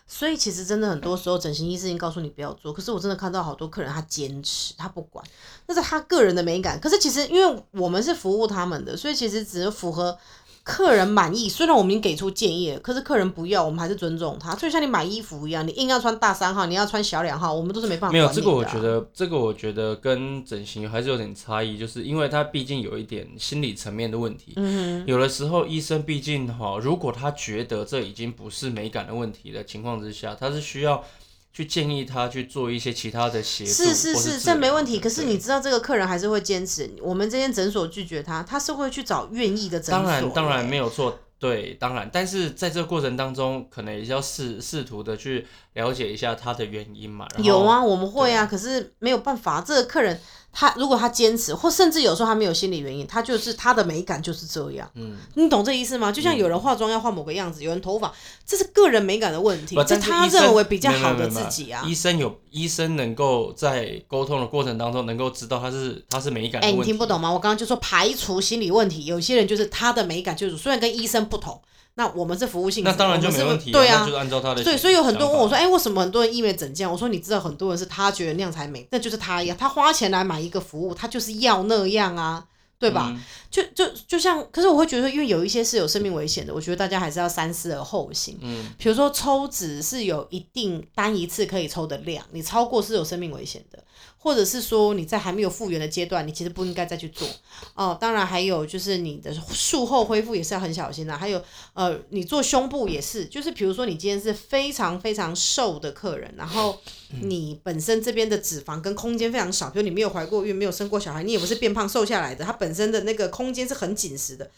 [0.07, 5.25] 所以其实真的很多时候整形医师已经告诉你不要做，可是我真的看到好多客人他坚持，他不管，
[5.66, 6.81] 那是他个人的美感。
[6.81, 10.18] 可是其实因为我们是服务他们的，所以其实只是符合。
[10.64, 14.55] 客人满意，虽然我们已经给出建议了，可是客人不要，我们还是尊重他。
[14.55, 24.53] 就像你买衣服一样，你硬要穿大三号，你要穿小两号，我们都是没办法、没有这个，我觉得这个我觉得跟整形还是有点差异，就是因为他毕竟有一点心理层面的问题。
[24.57, 31.03] 嗯有的时候医生毕竟哈，如果他觉得这已经不是美感的问题的情况之下，他是需要
[31.52, 35.00] 去建议他去做一些其他的协助，是是是，这没问题。
[35.00, 40.04] 可是你知道这个客人还是会坚持，我们这间诊所拒绝他，他是会去找愿意的诊所。
[40.04, 40.82] 当然当然没有。
[40.82, 47.26] 有错，对，当然，但是在这个过程当中，可能也是要试试图的去了解一下他的原因嘛。
[47.38, 50.20] 有，啊，我们会啊，可是没有办法，这个客人
[50.52, 56.12] 他如果他坚持，或甚至有时候他没有心理原因，他就是他的美感就是这样，嗯，你懂这意思吗？
[56.12, 58.12] 就像有人化妆要画某个样子，有人头发，
[58.44, 61.82] 这是个人美感的问题，这他认为比较好的自己啊。
[61.87, 66.72] 医生有医生能够在沟通的过程当中，能够知道他是他是美感的哎。
[66.72, 67.32] 你听不懂吗？
[67.32, 71.58] 我刚刚就说排除心理问题，有些人就是他的美感就是虽然跟医生不同，
[71.94, 76.90] 那我们是服务性质，那当然就没问题、对啊，就是按照他的对，所以有很多人问我说，哎、为什么很多人医美整这样？
[76.90, 82.44] 我说，你知道很多人是他觉得那样才美，那就是他一样，他花钱来买一个服务，他就是要那样啊，
[82.78, 83.11] 对吧？
[83.14, 83.20] 嗯
[83.52, 88.38] 就就就像，可是我会觉得，因为有一些是有生命危险的，我觉得大家还是要三思而后行。
[88.40, 93.85] 嗯，比如说抽脂是有一定单一次可以抽的量，你超过是有生命危险的，
[94.22, 97.28] 或者是说你在还没有复原的阶段，你其实不应该再去做。
[97.74, 106.78] 哦，当然还有就是你的术后恢复也是要很小心的、还有呃，你做胸部也是，就是比如说你今天是非常非常瘦的客人，然后
[107.20, 114.48] 你本身这边的脂肪跟空间非常少，比如你没有怀过孕，没有生过小孩，你也不是变胖瘦下来的，它本身的那个空间是很紧实的，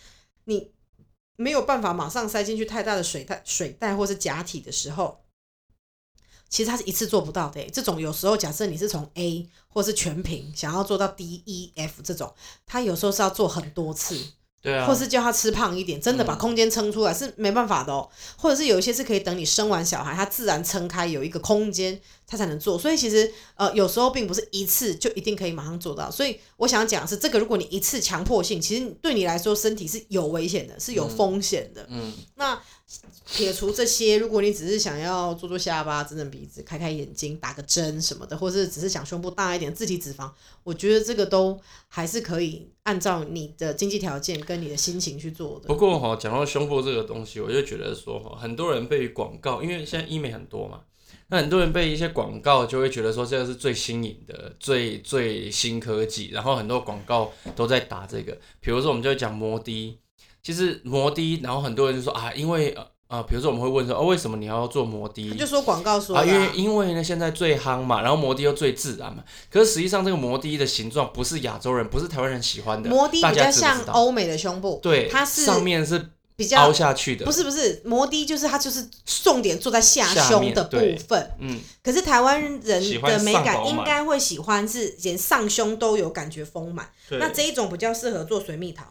[0.44, 0.70] 你
[1.36, 5.23] 没有办法马上塞进去太大的水袋、水袋或是假体的时候，
[6.48, 7.70] 其实它是一次做不到的欸。
[7.72, 12.32] 这种有时候假设你是从 A 或是全屏想要做到 D、E、F 这种，
[12.66, 14.18] 它有时候是要做很多次。
[14.64, 18.08] 对啊，或是叫他吃胖一点，真的把嗯空间撑出来、是没办法的哦。
[18.38, 22.78] 或者是有一些是可以等你生完小孩，他自然撑开有一个空间，他才能做。
[22.78, 26.10] 所以其实呃，有时候并不是一次就一定可以马上做到。
[26.10, 31.86] 所以我想讲的是，这个如果你一次强迫性，其实对你来说身体是有危险的，是有风险的。
[31.90, 32.58] 嗯，那
[33.26, 40.30] 撇除这些，如果你只是想要做做下巴、整整鼻子、开开眼睛、打个针什么的，或是只是想胸部大一点、自体脂肪，
[40.62, 45.76] 我觉得这个都还是可以按照你的经济条件跟你的心情去做的不。
[45.76, 50.82] 过哈，讲到胸部这个东西，我就觉得说哈，很多人被广告，因为现在医美很多嘛，
[51.28, 58.38] 那很多人被一些广告就会觉得说这个是最新颖的、最最新科技，然后很多广告都在打这个。
[58.60, 59.98] 比如说，我们就会讲摩的，
[60.44, 65.34] 其实摩的，然后很多人就说啊，因为呃啊，比如说我们会问说，哦，为什么你要做摩的？
[65.38, 69.24] 就说广告说、啊，因为因为呢，现在最夯嘛，然后摩的又最自然嘛。
[69.50, 72.90] 可是实际上，这个摩的的形状不是亚洲人，不是台湾人喜欢的。
[72.90, 73.82] 摩的比较像？
[73.86, 77.24] 欧美的胸部，对，它是上面是比较凹下去的。
[77.24, 81.30] 不是不是摩的，就是它就是重点做在下胸的部分。
[81.38, 88.84] 嗯，可是台湾人的美感应该会喜欢是连上胸都有感觉丰满，那这一种比较适合做水蜜桃，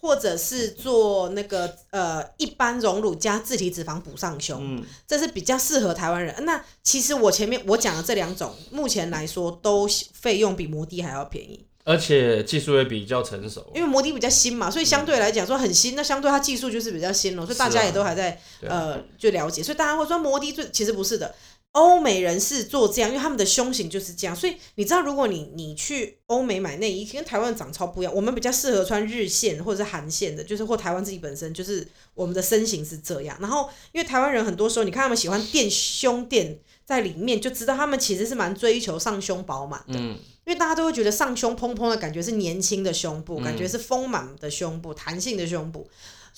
[0.00, 6.34] 或者是做那个呃一般溶乳加自体脂肪补上胸，嗯，这是比较适合台湾人。
[6.44, 13.66] 那其实我前面我讲的这两种，目前来说都费用比摩的还要便宜，而且技术也比较成熟。
[13.74, 21.34] 因为摩的比较新嘛，所以相对来讲说很新，那相对它技术就是比较新了，所以大家也都还在、呃就了解，所以大家会说摩的最其实不是的。
[21.78, 28.12] 欧美人士做这样，因为他们的胸型就是这样，所以你知道，如果你你去欧美买内衣，跟台湾长超不一样。
[28.12, 33.38] 我们比较适合穿日线或者是韩线的，就是或台湾自己本身就是我们的身形是这样。
[33.40, 39.94] 然后，因为台湾人很多时候，你看他们喜欢垫胸垫在里面，就知道他们其实是蛮追求上胸饱满的。
[39.98, 45.88] 嗯，因为大家都会觉得上胸蓬蓬的感觉是年轻的胸部，嗯感觉是丰满的胸部、弹性的胸部。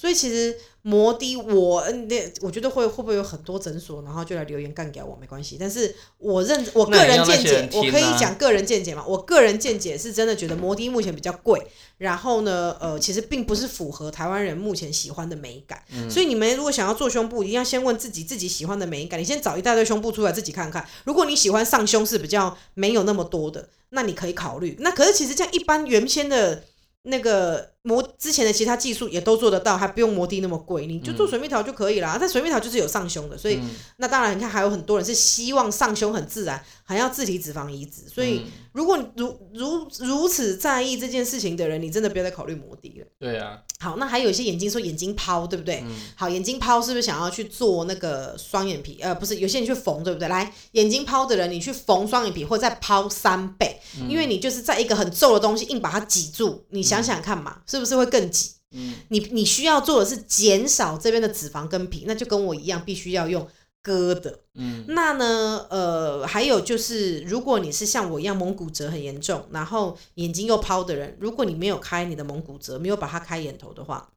[0.00, 5.58] 所以其实摩的我嗯那我觉得会会不会有很多诊所，然后就来留言干掉我没关系。
[5.60, 9.04] 但是我认我个人见解我可以啊讲个人见解嘛。
[9.06, 11.60] 我个人见解是真的觉得摩的目前比较贵，
[11.98, 15.82] 然后呢，呃，其实并不是符合台湾人目前喜欢的美感。
[15.92, 19.20] 嗯所以你们如果想要做胸部，一定要先问自己自己喜欢的美感。
[19.20, 20.88] 你先找一大堆胸部出来自己看看。
[21.04, 24.76] 如果你喜欢上胸是比较没有那么多的，那你可以考虑。
[24.80, 26.64] 那可是其实这样一般原先的
[27.02, 32.18] 那个磨之前的其他技术也都做得到，还不用磨的那么贵，你就做水蜜桃就可以啦。
[32.20, 38.02] 但水蜜桃就是有上胸的，所以、嗯那当然你看还有很多人是希望上胸很自然，还要自体脂肪移植。
[38.06, 43.06] 所以嗯如果你如如如此在意这件事情的人，你真的不要再考虑摩的了。
[43.18, 45.82] 对啊，好，那还有一些眼睛说眼睛抛，对不对？
[45.84, 48.98] 嗯好，眼睛抛是不是想要去做那个双眼皮？
[49.00, 50.28] 呃，不是，有些人去缝，对不对？
[50.28, 58.50] 来，眼睛抛的人，你去缝双眼皮，或者再抛三倍，嗯因为你就是在一个很皱的东西硬把它挤住，你想想看嘛，是不是会更挤？
[58.72, 63.44] 嗯你你需要做的是减少这边的脂肪跟皮，那就跟我一样，必须要用
[63.82, 64.40] 割的。
[64.54, 74.10] 嗯那呢，呃，还有就是，如果你是像我一样蒙古折很严重，然后眼睛又抛的人，如果你没有开你的蒙古折，没有把它开眼头的话，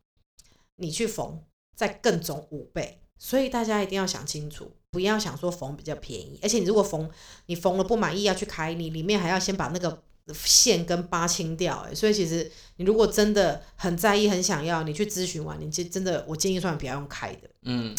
[0.77, 1.39] 你去缝
[1.75, 2.99] 再更肿五倍。
[3.17, 7.09] 所以大家一定要想清楚，不要想说缝比较便宜，而且你如果缝
[7.45, 11.85] 你缝了不满意要去开，你里面还要先把那个线跟疤清掉。
[11.87, 17.49] 哎，所以其实你如果真的很在意、很想要，你去咨询完，你就真的我建议算不要用开的。
[17.61, 17.95] 嗯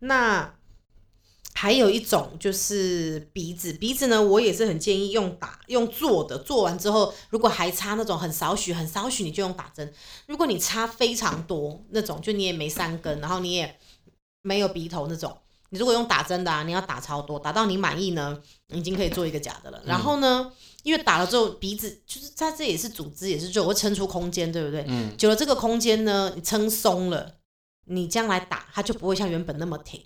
[0.00, 0.52] 那
[1.64, 9.90] 还有一种就是鼻子，鼻子呢，我也是很建议用打用做的，做完之后如果还差那种很少许很少许，你就用打针。
[10.26, 13.78] 如果你差非常多那种，就你也没三根，然后你也
[14.42, 15.34] 没有鼻头那种，
[15.70, 19.80] 你如果用打针的啊，你要打超多，打到你满意呢，已经可以做一个假的了。
[19.86, 24.84] 然后呢，因为打了之后鼻子就是它这也是组织也是肉，会撑出空间，对不对？
[24.86, 27.36] 嗯久了这个空间呢，你撑松了，
[27.86, 30.02] 你将来打它就不会像原本那么挺。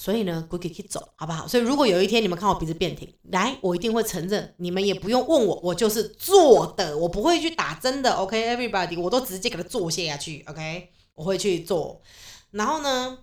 [0.00, 1.44] 所以呢，鬼鬼可以走，好不好？
[1.48, 8.12] 所以如果有一天你们看我鼻子变挺，来，我一定会承认，你们也不用问我，我就是做的，我不会去打针的。
[8.12, 10.44] OK，everybody，、我都直接给它做下去。
[10.46, 12.00] OK，我会去做。
[12.52, 13.18] 然后呢，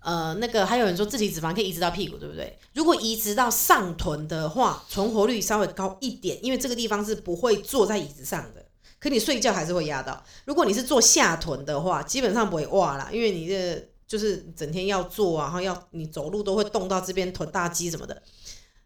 [0.00, 2.58] 呃，那个还有人说自体脂肪可以移植到屁股，对不对？
[2.74, 8.66] 如果移植到上臀的话，存活率稍微高一点，因为这个地方是不会坐在椅子上的。
[8.98, 10.24] 可你睡觉还是会压到。
[10.44, 18.20] 如果你是做下臀的话，基本上不会哇啦，因为你的就是整天要做啊，然后要你走路都会动到这边臀大肌什么的，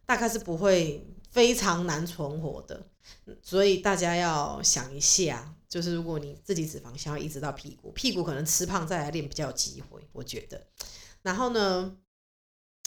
[0.05, 2.87] 大概是不会非常难存活的。
[3.43, 10.67] 所以大家要想一下，就是如果你自己脂肪想要移植到屁股，屁股可能吃胖再来练比较有机会，我觉得。
[11.23, 11.97] 然后呢，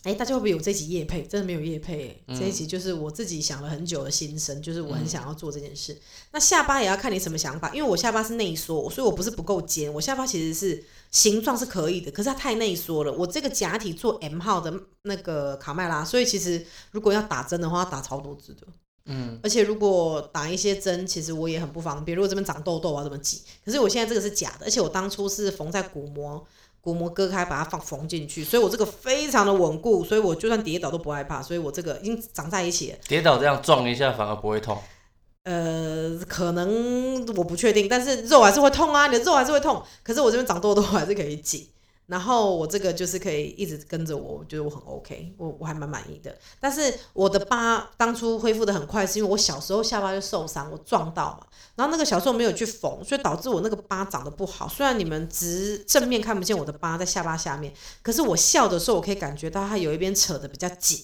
[0.03, 1.23] 哎，大家会不会有这集夜配？
[1.23, 5.99] 真的没有夜配、这一集就是我自己想了很久的心声，就是我很想要做这件事。
[6.31, 10.81] 那下巴也要看你什么想法，因为我下巴是内缩，所以我不是不够尖，我下巴其实是
[11.11, 13.11] 形状是可以的，可是它太内缩了。
[13.11, 18.65] 我这个假体做 M 号的那个卡麦拉，所以其实如果要打针的话，要打超多支的。
[19.09, 22.13] 嗯而且如果打一些针，其实我也很不方便。
[22.13, 23.41] 如果这边长痘痘啊，怎么挤？
[23.65, 26.45] 可是我现在这个是假的，而且我当初是缝在骨膜，
[26.87, 32.97] 骨膜割开把它放缝进去，所以我这个非常的稳固，所以我就算跌倒都不害怕，所以我这个已经长在一起了。
[33.09, 34.77] 跌倒这样撞一下反而不会痛。
[35.43, 39.83] 呃，可能我不确定，但是肉还是会痛啊，你的肉还是会痛。
[40.01, 41.69] 可是我这边长痘痘还是可以挤，
[42.07, 46.35] 然后我这个就是可以一直跟着我，我觉得我很 OK，我我还蛮满意的。
[46.59, 54.67] 但是我的疤当初恢复的很快，是因为我小时候下巴就受伤，我撞到嘛，然后那个小时候没有去缝，所以导致我那个疤长得不好。
[54.67, 61.03] 虽然你们直正面看不见我的疤在下巴下面，可是我笑的时候，我可以感觉到它有一边扯的比较紧。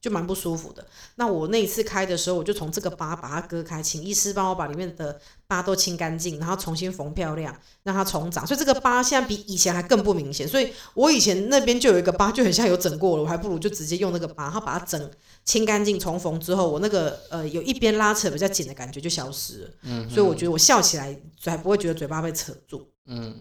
[0.00, 0.86] 就蛮不舒服的。
[1.16, 8.46] 那我那一次开的时候，我就从这个疤把它割开，请医师帮我把里面的疤都清干净，然后重新缝漂亮，让它重长。
[8.46, 10.46] 所以这个疤现在比以前还更不明显。
[10.46, 15.10] 所以我以前那边就有一个疤，就很像有整过了，我还不如就直接用那个疤，然后把它整
[15.44, 19.70] 清干净、重缝之后，我那个呃有一边拉扯比较紧的感觉就消失了。
[19.82, 22.88] 嗯，所以我觉得我笑起来还不会觉得嘴巴被扯住。
[23.06, 23.34] 嗯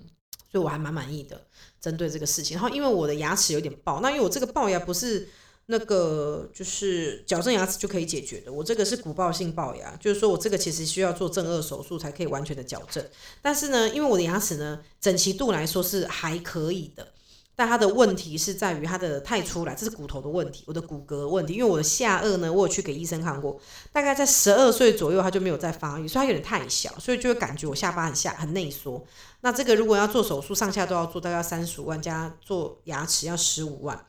[0.52, 1.42] 所以我还蛮满意的，
[1.82, 2.56] 针对这个事情。
[2.56, 5.28] 然后因为我的牙齿有点龅，那因为我这个龅牙不是
[5.68, 13.04] 那个就是矫正牙齿就可以解决的，我这个是骨爆性龅牙，就是说我这个其实需要做正颚手术才可以完全的矫正。
[13.42, 17.08] 但是呢，因为我的牙齿呢整齐度来说是还可以的。
[17.58, 21.54] 但它的问题是在于它的太出来，这是骨头的问题，我的骨骼的问题。
[21.54, 23.58] 因为我的下颚呢，我有去给医生看过，
[23.94, 29.02] 大概在十二岁左右，它就没有再发育，所以它有点太小，所以就会感觉我下巴很下很内缩。
[29.40, 34.06] 那这个如果要做手术，上下都要做，大概三十五万加做牙齿要十五万。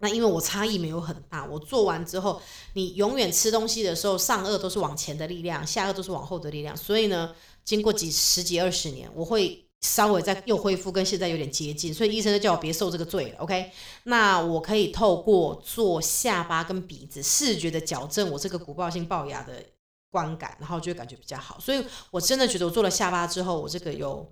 [0.00, 2.40] 那因为我差异没有很大，我做完之后，
[2.72, 7.34] 你永远吃东西的时候，上颚都是往前的力量，下颚都是往后的力量，所以呢，
[7.64, 13.70] 经过几十几二十年，我会稍微再又恢复，跟现在有点接近，所以医生就叫我别受这个罪了，OK？
[14.04, 19.64] 那我可以透过做下巴跟鼻子视觉的矫正，我这个骨龅性龅牙的
[20.10, 21.58] 观感，然后就会感觉比较好。
[21.60, 24.30] 所以我真的觉得我做了下巴之后，我这个有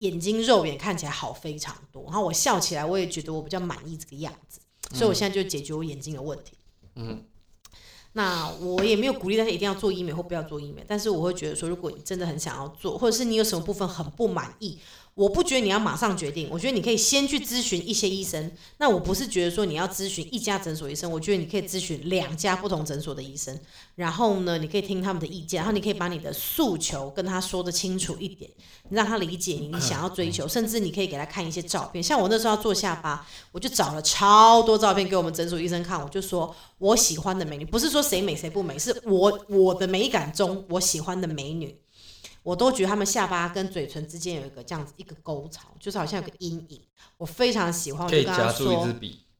[0.00, 4.60] 眼睛肉眼看起来好非常多，然后我笑起来，我也觉得我比较满意这个样子，
[4.92, 6.52] 所以我现在就解决我眼睛的问题。
[6.94, 7.24] 嗯
[8.12, 14.78] 那我也没有鼓励大家一定要做医美或不要做医美，但是我会觉得说，如果你真的很想要做，或者是你有什么部分很不满意，
[15.16, 18.52] 我不觉得你要马上决定，我觉得你可以先去咨询一些医生。
[18.76, 23.58] 那我不是觉得说你要咨询一家诊所医生，我觉得你可以咨询两家不同诊所的医生，
[23.94, 28.50] 然后呢，你可以听他们的意见，然后你可以把你的诉求跟他说的清楚一点，
[28.90, 32.02] 让他理解你你想要追求，甚至你可以给他看一些照片。
[32.02, 41.74] 像我那时候要做下巴，我就找了超多照片给我们诊所医生看，我就说我喜欢的美女，不是说谁美谁不美，是我我的美感中我喜欢的美女。
[42.46, 46.80] 我都觉得他们下巴跟嘴唇之间有一个这样子一个沟槽，就是好像有个阴影，
[47.16, 48.06] 我非常喜欢。
[48.06, 48.88] 就跟他说。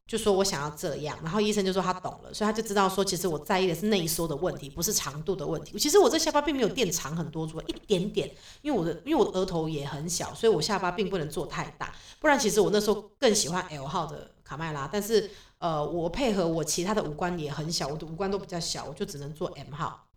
[0.05, 5.77] 就说我想要这样，然后医生就说他懂了，所以他就知道说，其实我在意的是内缩的问题，不是长度的问题。
[5.77, 8.29] 其实我这下巴并没有垫长很多出来，一点点，
[8.61, 20.07] 因为我的因为我的额头也很小，所以我下巴并不能做太大，不然其实我那时候更喜欢 L 号的卡麦拉，但是呃，我配合我其他的五官也很小，我的五官都比较小，我就只能做 M 号。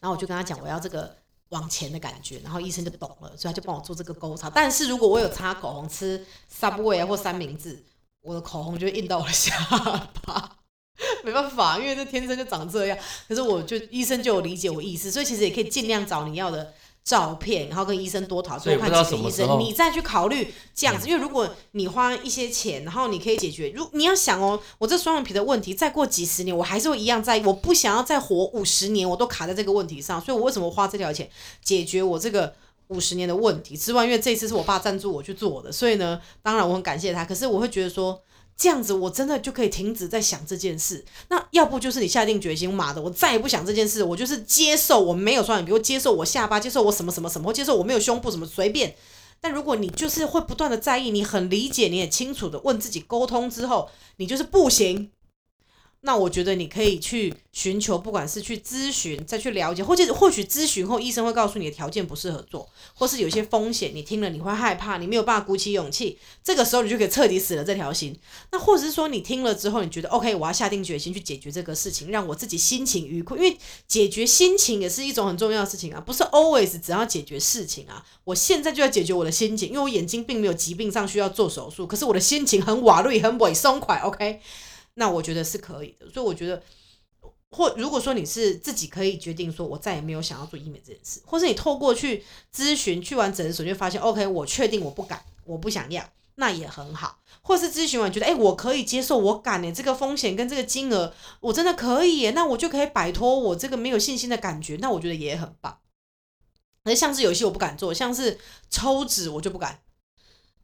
[0.00, 1.16] 然后我就跟他讲我要这个
[1.50, 4.50] 往前的感觉，然后医生就懂了，所以他就帮我做这个沟槽。
[4.50, 7.84] 但是如果我有擦口红、吃 Subway 或三明治，
[8.22, 9.56] 我的口红就会印到我的下
[10.22, 10.58] 巴。
[11.22, 12.98] 没办法，因为这天生就长这样。
[13.28, 16.72] 可是我就医生就有理解我意思，所以其实也可以尽量找你要的
[17.06, 21.06] 照片，然后跟医生多讨论，所以不知道看几个医生，你再去考虑这样子。
[21.08, 31.30] 因为如果你花一些钱，然后你可以解决，如你要想哦，我这双眼皮的问题，再过几十年我还是会一样在意，我不想要再活五十年，我都卡在这个问题上，所以我为什么花这条钱
[31.62, 32.54] 解决我这个？
[32.88, 37.24] 五十年的问题之外，因为这一次是我爸赞助我去做的，所以呢，当然我很感谢他。
[37.24, 38.22] 可是我会觉得说，
[38.56, 41.04] 这样子我真的就可以停止在想这件事。
[41.28, 48.94] 那要不就是你下定决心，妈的，我再也不想这件事，我就是接受我没有双眼皮，我接受我下巴，接受我什么什么什么，我接受我没有胸部什么随便。
[49.40, 55.10] 但如果你就是会不断的在意，你很理解，你也清楚的问自己沟通之后，你就是不行。
[56.06, 68.16] 那我觉得你可以去寻求，不管是去咨询，再去了解，或者或许咨询后医生会告诉你的条件不适合做，或是有些风险，你听了你会害怕，你没有办法鼓起勇气，这个时候你就可以彻底死了这条心。
[68.52, 73.56] 那或者是说你听了之后，你觉得 OK，我要下定决心去解决这个事情，让我自己心情愉快，因为
[73.88, 78.06] 解决心情也是一种很重要的事情啊，不是 always 只要解决事情啊。
[78.22, 84.40] 我现在就要解决我的心情，因为我眼睛并没有疾病上需要做手术，可是我的心情很瓦砾，很萎松快，OK。
[84.98, 86.62] 那我觉得是可以的，所以我觉得，
[87.50, 96.02] 或如果说你是自己可以决定说，我再也没有想要做医美这件事，或是你透过去咨询、去完诊所，就发现 OK，我确定我不敢，我不想要，
[96.36, 97.20] 那也很好。
[97.42, 105.78] 或是咨询完觉得，哎、我可以接受，我敢呢，这个风险跟这个金额，我真的可以，那我就可以摆脱我这个没有信心的感觉，那我觉得也很棒。
[106.84, 108.38] 而像是有些我不敢做，像是
[108.70, 109.82] 抽脂我就不敢，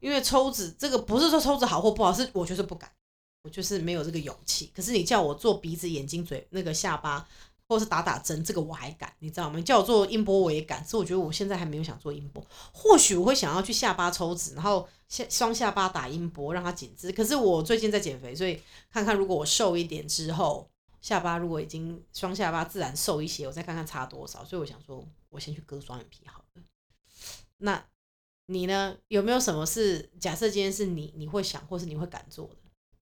[0.00, 2.90] 因为抽脂这个不是说抽脂好或不好，是我就是不敢。
[3.42, 4.70] 我就是没有这个勇气。
[4.74, 7.26] 可是你叫我做鼻子、眼睛、嘴那个下巴，
[7.66, 9.56] 或是打打针，这个我还敢，你知道吗？
[9.56, 12.44] 你叫我做音波我也敢，所以我觉得我现在还没有想做音波。
[12.72, 17.10] 或许我会想要去下巴抽脂，然后下双下巴打音波，让它紧致。
[17.10, 20.68] 可是我最近在减肥，所以看看如果我瘦一点之后，
[21.00, 24.44] 下巴如果已经双下巴自然瘦一些，我再看看差多少。
[24.44, 26.62] 所以我想说，我先去割双眼皮好了。
[27.58, 27.84] 那
[28.46, 28.96] 你呢？
[29.08, 32.56] 有没有什么是假设今天是你，你会想或是你会敢做的？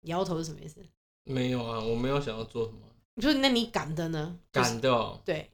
[0.02, 0.80] 摇头是什么意思？
[1.24, 2.78] 没有啊，我没有想要做什么
[3.14, 4.38] 你说那你敢的呢？
[4.52, 5.50] 就是敢的、哦，对，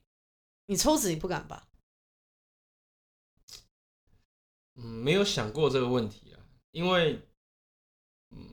[0.67, 1.67] 你抽脂你不敢吧？
[4.75, 6.39] 嗯，没有想过这个问题啊，
[6.71, 7.21] 因为，
[8.31, 8.47] 嗯，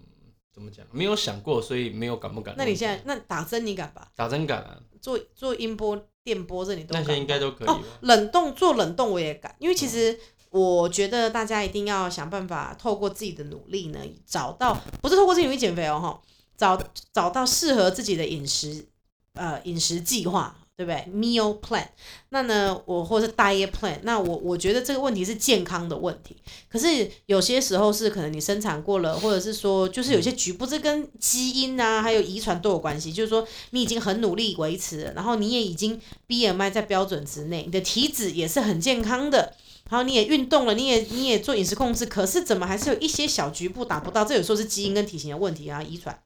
[0.52, 2.54] 怎么讲，没有想过，所以没有敢不敢。
[2.58, 4.12] 那你现在那打针你敢吧？
[4.16, 4.82] 打针敢啊？
[5.00, 7.74] 做做音波、电波这你都敢那些应该都可以吧？
[7.74, 10.18] 哦，冷冻做冷冻我也敢，因为其实
[10.58, 16.20] 我觉得大家一定要想办法透过自己的努力呢，找到不是透过自己努力减肥哦，哈，
[16.56, 16.82] 找
[17.12, 18.86] 找到适合自己的饮食
[19.34, 20.56] 呃饮食计划。
[20.78, 21.86] 对不对？Meal plan，
[22.28, 26.36] 那呢，我或是 diet plan，那我我觉得这个问题是健康的问题。
[26.68, 33.10] 可是有些时候是可能你生产过了，或者是说就是有些局部，这跟基因啊还有遗传都有关系。
[33.10, 35.98] 就是说你已经很努力维持了，然后你也已经
[36.28, 39.54] BMI 在标准之内，你的体脂也是很健康的，
[39.88, 44.24] 然后你也运动了，你也你也做饮食控制，可是怎么还是有一些小局部达不到？
[44.24, 46.22] 这有时候是基因跟体型的问题啊，遗传。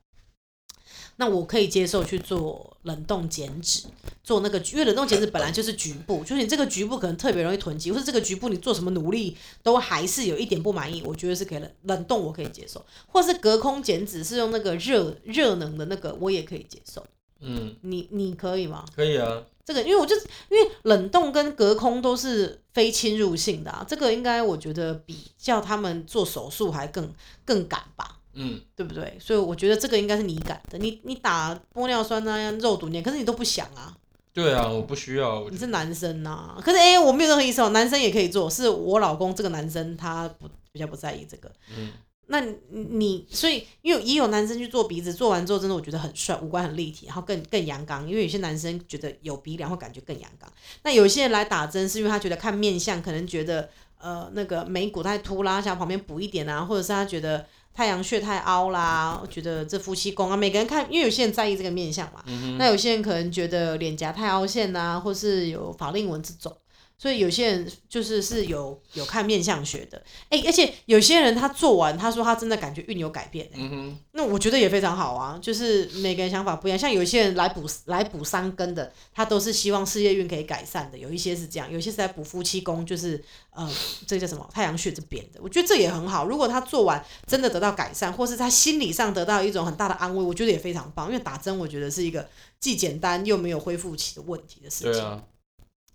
[1.16, 3.82] 那我可以接受去做冷冻减脂，
[4.24, 17.04] 做那个，因为冷冻减脂本来就是局部，就是你这个局部可能特别容易囤积，或是这个局部你做什么努力都还是有一点不满意，我觉得是可以冷冷冻，我可以接受，或是隔空减脂是用那个热热能的那个，我也可以接受。
[17.40, 18.86] 嗯，你你可以吗？
[18.96, 19.42] 可以啊。
[19.72, 20.14] 这个，因为我就
[20.48, 27.12] 因为冷冻跟隔空都是非侵入性的啊，这个应该我觉得比叫他们做手术还更
[27.44, 28.16] 更赶吧。
[28.32, 29.16] 嗯，对不对？
[29.20, 30.78] 所以我觉得这个应该是你敢的。
[30.78, 33.96] 你你打玻尿酸啊、肉毒钿，可是你都不想啊。
[34.32, 35.48] 对啊，我不需要。
[35.50, 38.48] 你是男生呐、可是哎、我没有任何意思哦，男生也可以做。
[38.48, 41.50] 是我老公这个男生他不比较不在意这个。
[41.76, 41.90] 嗯，
[42.30, 48.08] 那你你所以因为也有男生去做鼻子，做完之后真的我觉得很帅，五官很立体，然后更更阳刚。
[48.08, 50.50] 因为有些男生觉得有鼻梁会感觉更阳刚。
[50.82, 53.68] 那有些人来打针是因为他觉得看面相，可能觉得
[53.98, 57.46] 呃那个眉骨太凸啦，想旁边补一点啊，或者是他觉得。
[57.72, 62.22] 太阳穴太凹啦，觉得这夫妻宫啊，每个人看，因为有些人在意这个面相嘛，
[62.58, 66.54] 那有些人可能觉得脸颊太凹陷呐、或是有法令纹这种，
[67.00, 83.24] 所以有些人就是是有有看面相学的，哎、而且有些人他做完，他说他真的感觉运有改变、欸，嗯哼，那我觉得也非常好啊，就是每个人想法不一样，像有些人来补来补三根的，他都是希望事业运可以改善的，有一些是这样，有些是在补夫妻宫，就是
[83.54, 83.66] 呃，
[84.06, 86.26] 这个叫什么太阳穴这边的，我觉得这也很好。
[86.26, 92.28] 如果他做完真的得到改善，或是他心理上得到一种很大的安慰，我觉得也非常棒，因为打针我觉得是一个
[92.60, 94.92] 既简单又没有恢复期的问题的事情。
[94.92, 95.24] 对啊，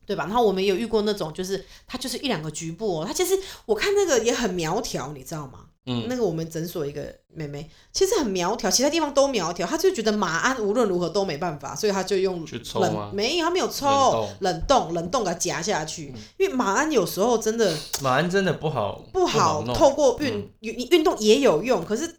[0.05, 0.25] 对吧？
[0.25, 5.65] 然后我们也有遇过那种，就是它就是一两个局部哦，它其实我看那个也很苗条，你知道吗？
[5.87, 12.43] 嗯，那个我们诊所一个妹妹，其实很苗条，其他地方都苗条，她就觉得马鞍无论如何都没办法，所以她就用
[12.79, 19.75] 冷，没有，她没有抽，冷冻冷冻给它夹下去，因为马鞍有时候真的马鞍真的不好，不好弄。
[19.75, 22.15] 透过运嗯你运动也有用，可是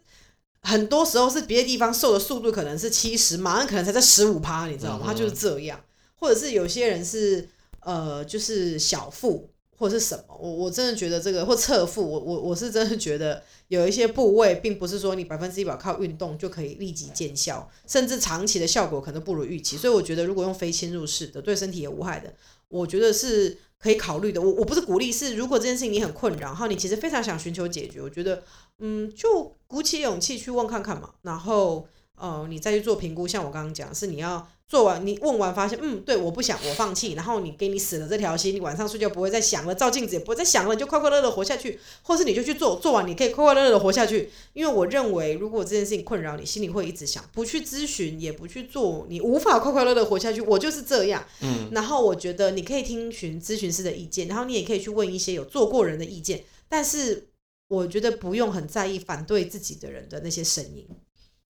[0.61, 4.99] 很多时候是别的地方瘦的速度可能是七十，马鞍可能才在十五趴，你知道吗？
[5.03, 5.77] 嗯它就是这样，
[6.15, 7.49] 或者是有些人是
[7.87, 19.77] 呃，就是小腹或是什么，我我真的觉得这个或侧腹，我我我是真的觉得有一些部位，并不是说你百分之一百靠运动就可以立即见效，甚至长期的效果可能不如预期。
[19.77, 22.33] 所以我觉得如果用非侵入式的，对身体也无害的，
[22.67, 24.41] 我觉得是可以考虑的。
[24.41, 28.43] 我我不是鼓励，是如果这件事情你很困扰，然后你其实非常想寻求解决，我觉得
[28.79, 33.25] 嗯，就鼓起勇气去问看看嘛，然后呃，你再去做评估。
[33.25, 44.29] 像我刚刚讲，是你要做完，你问完发现，嗯，对，我不想，我放弃，然后你给你死了这条心，你晚上睡觉不会再想了，照镜子也不会再想了，你就快快乐乐活下去，或是你就去做，做完你可以快快乐乐的活下去。
[44.51, 50.41] 因为我认为，如果这件事情困扰你，心里会一直想，不去咨询，也不去做，你无法快快乐乐活下去。
[50.41, 51.25] 我就是这样。
[51.39, 57.29] 嗯，然后我觉得你可以听询咨询师的意见，然后你也可以去问一些有做过人的意见，但是
[57.69, 60.85] 我觉得不用很在意反对自己的人的那些声音，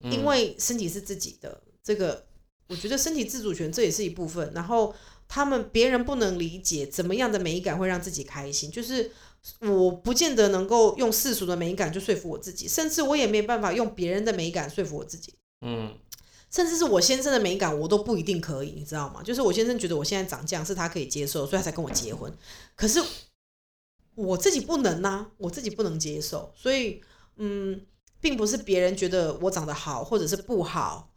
[0.04, 2.24] 嗯因为身体是自己的，这个
[2.68, 4.52] 我觉得身体自主权这也是一部分。
[4.54, 4.94] 然后
[5.26, 9.10] 他们别人不能理解怎么样的美感会让自己开心，就是
[9.60, 15.34] 我不见得能够用世俗的美感就说服我自己，甚至我也没办法用别人的美感说服我自己。
[15.66, 15.94] 嗯
[16.50, 19.22] 甚至是我先生的美感，我都不一定可以，你知道吗？
[19.22, 22.32] 就是我先生觉得我现在长这样是他可以接受，所以他才跟我结婚。
[22.74, 23.02] 可是
[24.14, 27.02] 我自己不能呐、我自己不能接受，所以
[27.36, 27.78] 嗯，
[28.18, 31.12] 并不是别人觉得我长得好或者是不好，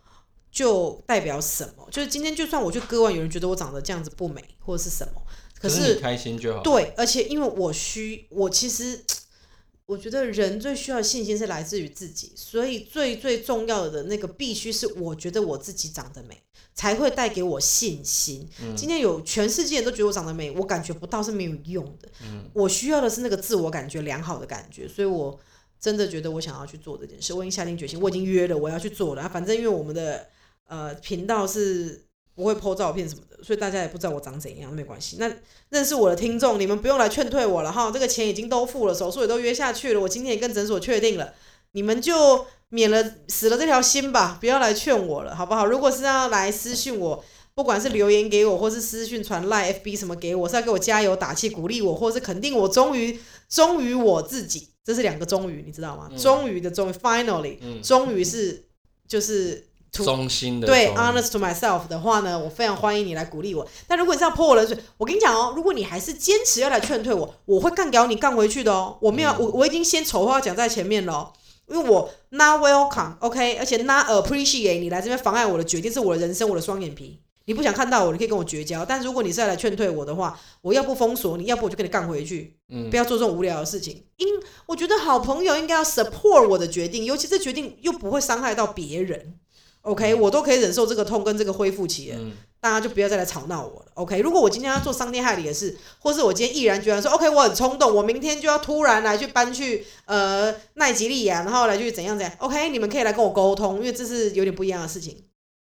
[0.51, 1.87] 就代表什么。
[1.89, 5.21] 就是今天就算我去割腕，有人觉得我长得这样子不美或者是什么，
[5.59, 9.03] 可是开心就好。，对，而且因为我需，我其实
[9.87, 16.41] 我觉得人最需要的信心是来自于自己，所以最最重要的那个必须是我觉得我自己长得美，
[16.73, 18.47] 才会带给我信心。
[18.61, 22.07] 嗯今天有全世界人都觉得我长得美，我感觉不到是没有用的。
[22.23, 25.37] 嗯我需要的是那个自我感觉良好的感觉，所以我
[25.77, 29.23] 真的觉得我想要去做这件事，我已经下定决心，我已经约了我要去做了。
[29.23, 30.29] 啊反正因为我们的
[30.71, 32.01] 呃频道是
[32.33, 35.17] 不会 po 照片什么的，所以大家也不知道我长怎样，没关系。
[35.19, 35.29] 那
[35.69, 41.33] 认识我的听众，你们不用来劝退我了哈，这个钱已经都付了，手术也都约下去了，我今天也跟诊所确定了，
[41.73, 45.65] 你们就免了死了这条心吧，不要来劝我了，好不好？
[45.65, 47.23] 如果是要来私讯我。
[47.53, 53.19] 不管是留言给我，或是私讯传赖 FB 什么给我，是要给我加油打气、鼓励我，或是肯定我终于
[53.49, 56.09] 忠于我自己，这是两个忠于，你知道吗？
[56.17, 58.63] 忠于的终于，finally，终于是
[59.05, 63.67] 就是中心的对，honest to myself 的话呢，我非常欢迎你来鼓励我。
[63.87, 68.97] 但如果你是要泼我冷水，我跟你讲哦，如果你还是坚持要来劝退我，我会干掉你干回去的哦。
[69.01, 71.33] 我没有，我我已经先丑话讲在前面了哦、
[71.67, 77.19] 因为我 not welcome，OK，、而且 not appreciate 你来这边妨碍我的决定，是我的人生，我的双眼皮。
[77.45, 78.85] 你不想看到我，你可以跟我绝交。
[78.85, 82.55] 但如果你是要来劝退我的话，我要不封锁你，要不我就跟你干回去。
[82.69, 84.05] 嗯不要做这种无聊的事情。
[84.17, 84.27] 因
[84.67, 89.33] 我觉得好朋友应该要 support 我的决定，尤其这决定又不会伤害到别人。
[89.81, 93.91] OK，我都可以忍受这个痛跟这个恢复期了，嗯大家就不要再来吵闹我了。
[93.95, 105.17] OK，如果我今天要做伤天害理的事，或是我今天毅然决然说 OK，我很冲动，我明天就要突然来去搬去呃奈及利亚，然后来去怎样怎样，OK，你们可以来跟我沟通，因为这是有点不一样的事情。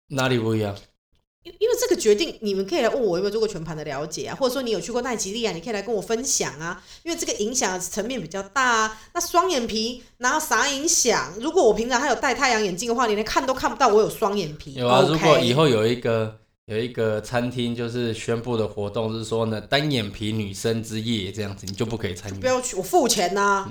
[0.08, 0.76] 哪里不一样？
[1.44, 6.82] 因因为这个决定，你们可以来问我有没有做过全盘的了解啊，或者说你有去过奈及利亚，你可以来跟我分享啊。
[7.02, 9.00] 因为这个影响的层面比较大啊。
[9.12, 11.34] 那双眼皮然后啥影响？
[11.38, 14.74] 如果我平常还有戴太阳眼镜的话，你连看都看不到我有双眼皮。
[14.74, 22.46] 有啊如果以后有一个有一个餐厅就是宣布的活动是说呢，单眼皮女生之夜这样子，你就不可以参与不。
[22.46, 23.70] 要去，我付钱呐、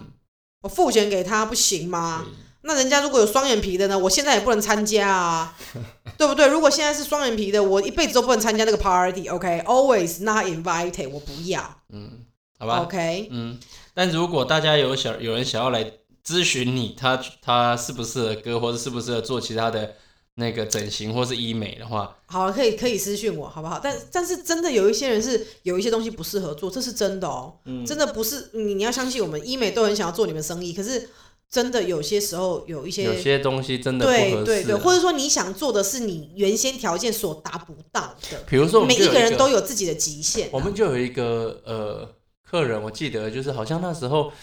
[0.62, 2.24] 我付钱给他不行吗？
[2.64, 5.56] 那人家如果有双眼皮的呢，我现在也不能参加啊，
[6.18, 6.48] 对不对？
[6.48, 9.28] 如果现在是双眼皮的，我一辈子都不能参加那个 party。
[9.28, 11.78] OK，always、not invited，我不要。
[11.90, 12.26] 嗯
[12.60, 13.60] 好吧 OK，嗯，
[13.94, 15.92] 但如果大家有想有人想要来
[16.26, 19.96] 咨询你，他他适不适合割，或者适不适合做其他的
[20.36, 23.82] 那个整形或是医美的话，好，可以可以私信我，好不好？
[23.84, 31.10] 但但是真的有一些人是有一些东西不适合做，这是真的哦，嗯真的不是你你要相信我们医美都很想要做你们生意，可是
[31.54, 34.44] 真的有些时候有一些有些东西真的不合适、啊。
[34.44, 42.10] 对对对，或者说你想做的是你原先条件所达不到的，比如说每一一个人都有自己的极限啊、我们就有一个呃
[42.42, 44.34] 客人，我记得就是好像那时候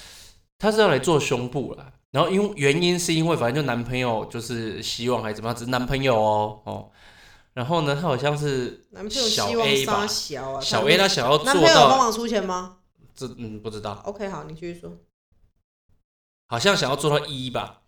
[0.57, 6.91] 他是要来做胸部啦，然后因为原因是因为反正就男朋友就是希望还是怎么样，只是男朋友哦哦，
[7.55, 12.77] 然后呢他好像是男朋友小希望吧，小啊，小 A 他想要做男朋友有帮到忙出钱吗？
[13.17, 14.93] 这嗯不知道，？OK，好，你继续说，
[16.51, 17.83] 好像想要做到一吧，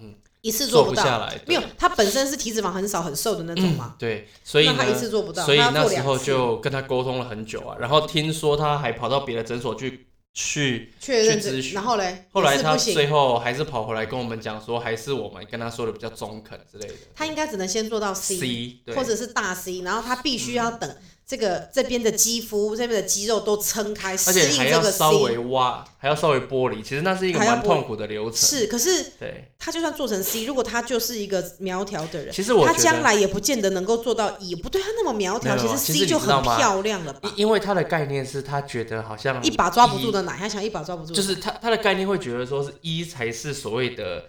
[0.00, 0.16] 嗯。
[0.42, 4.94] 一次做不到，不下来，没有，他本身是体脂肪很少很瘦的那种嘛，对，所以那他一。
[4.94, 11.74] 次做不到，所以那时候就跟他沟通了很久啊，然后听说他还跑到别的诊所去去确认这，去咨询。
[11.74, 16.94] 然后嘞，后来他最后还是跑回来跟我们讲说，还是我们跟他说的比较中肯之类的。
[17.14, 20.96] 他应该只能先做到 C 对，或者是大 C，然后他必须要等
[21.30, 25.38] 这个这边的肌肤、这边的肌肉都撑开，而适且还要应这个稍微 C。
[25.38, 28.36] 挖，还要稍微剥离，其实那是一个蛮痛苦的流程。
[28.36, 34.56] 是，可是对，他就算做成 C，如果他就是一个苗条的人，其实我他将来也不见得能够做到 E。
[34.56, 37.46] 不对，他那么苗条，其实 C 就很漂亮了吧因？
[37.46, 44.24] 因为他的概念是他觉得好像一把抓不住，的奶，他想一把抓不住，就是他他的概念会觉得说是一才是所谓的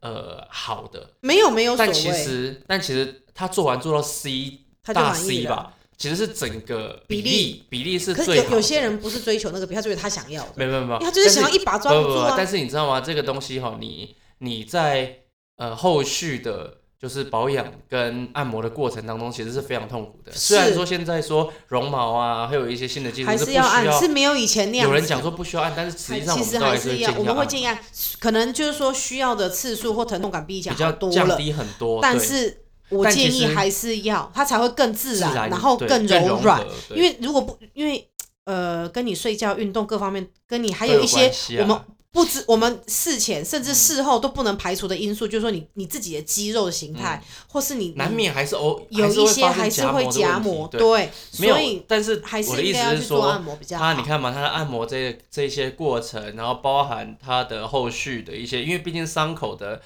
[0.00, 5.44] 呃好的，没有没有但其，实但其实他做完做到 C 他就大 C。
[5.44, 8.36] 吧，其实是整个比例例比例是可是最。
[8.36, 12.34] 有有些人不是追求那个比，他追求他想要的，没有没有没有，他就是想要一把抓不不住啊。
[12.36, 13.00] 但是你知道吗？
[13.00, 15.20] 这个东西哈，你你在
[15.56, 20.32] 呃后续的，就是保养跟按摩的过程当中，其实是非常痛苦的。
[20.32, 24.92] 是虽然说现在说绒毛啊，还有一些新的技术还是不需要按，是没有以前那样子。
[24.92, 27.78] 有人讲说不需要按，但是实际上其实我们都还是要，我们会建议按，
[28.20, 30.92] 可能就是说需要的次数或疼痛感比以前比较
[31.36, 36.64] 低很多，对但是我建议还是要，它才会更自自然然，后更柔软
[36.94, 38.08] 因为如果不，因为
[38.44, 41.80] 呃，跟你睡觉、运动各方面，跟你还有有一些我们
[42.12, 51.10] 不知我们事前甚至事后都不能排除的因素，就是说你你自己的肌肉的形态，或是你嗯难免还是偶有一些还还是会夹膜，对，
[51.40, 53.84] 没有所以，但是还是我的意应该要思是说按，摩比较好。
[53.84, 59.82] 它你看嘛，它的按摩这这些过程，然后包含它的后续的一些，因为毕竟伤口的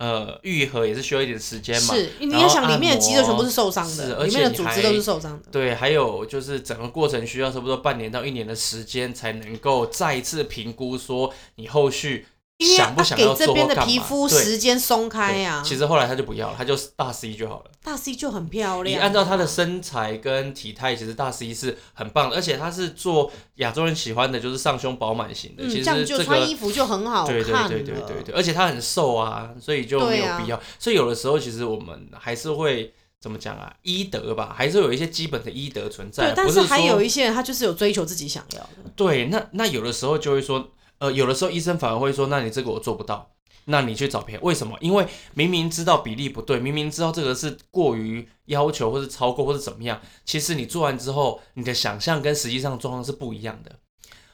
[0.00, 1.94] 呃愈合也是需要一点时间嘛。
[1.94, 5.44] 是，你要想里面的肌肉全部是受伤的，而里面的组织都是受伤的。
[5.52, 12.24] 对，还有就是整个过程需要差不多半年到一年的时间，才能够再一次评估说你后续
[12.60, 17.70] 因为想不想给这边的干嘛皮肤对时间松开对呀、其实后来他就不要了，他就大 C 就好了。
[17.82, 19.02] 大 C 就很漂你亮。
[19.02, 25.64] 按照他的身材跟体态，其实大 C 是很棒的，而且他是做亚洲人喜欢的，就是上胸饱满型的。
[25.64, 27.68] 嗯，其这样实这个就穿衣服就很好看对对了。
[27.68, 30.60] 对对对对，而且他很瘦啊，所以就没有对啊必要。
[30.78, 38.90] 所以有的时候其实我们还是会怎么讲啊，医德吧，还是有一些基本的医德存在，对，但不是还有一些人他就是有追求自己想要的。
[38.94, 40.68] 对，那那有的时候就会说，
[41.00, 43.30] 呃，有的时候医生反而会说，那你这个我做不到，
[43.64, 44.44] 那你去找别人。
[44.44, 44.76] 为什么？
[44.80, 53.72] 因为明明知道比例不对，明明知道这个是过于要求，或是超过，或是怎么样，其实你做完之后，你的想象跟实际上状况是不一样的。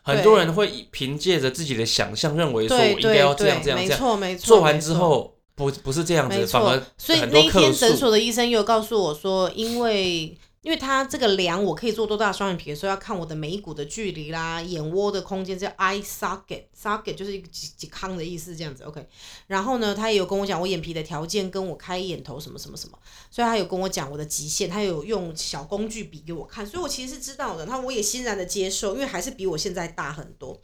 [0.03, 4.47] 很多人会凭借着自己的想象，认为说我应该要这样这样这样，错没错。
[4.47, 7.97] 做完之后不不是这样子，反而，所以那一天诊。
[7.97, 10.37] 所的医生又告诉我说，因为
[10.67, 19.07] 因为他这个量我可以做多大双眼皮，所以要看我的眉骨的距离啦，眼窝的空间叫 eye socket，socket 就是一个几几康的意思，这样子 OK。
[19.47, 22.99] 然后呢，他也有跟我讲我眼皮的条件，跟我开眼头什么什么什么，
[23.31, 30.61] 所以他有跟我讲我的极限，他有用小工具比给我看，所以我其实是知道的，那我也欣然的接受，因为还是比我现在大很多。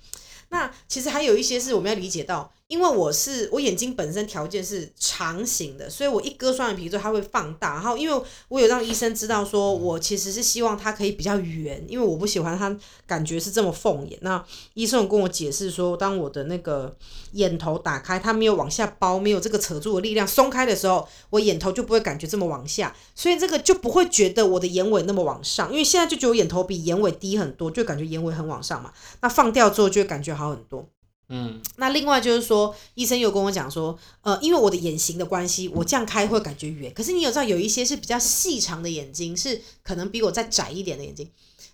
[0.49, 7.75] 那其实还有一些是我们要理解到，因为我是我眼睛本身条件是长形的，所以我一割双眼皮之后它会放大。
[7.75, 12.75] 然后因为我有让医生知道说，我其实是希望它可以比较圆，因为我不喜欢它
[13.07, 14.19] 感觉是这么凤眼。
[14.23, 14.43] 那
[14.73, 16.97] 医生有跟我解释说，当我的那个
[17.33, 28.91] 眼头打开，它没有往下包，没有这个扯住的力量，松开的时候，我眼头就不会感觉这么往下，所以这个就不会觉得我的眼尾那么往上，因为现在就觉得我眼头比眼尾低很多，就感觉眼尾很往上嘛。
[29.21, 30.89] 那放掉之后就会感觉好很多。
[31.35, 36.93] 嗯，那另外就是说，医生有跟我讲说，呃，因为我的眼型的关系，我这样开会感觉远。
[36.93, 41.31] 可是你有知道有一些是比较细长的眼睛，是可能比我再窄一点的眼睛，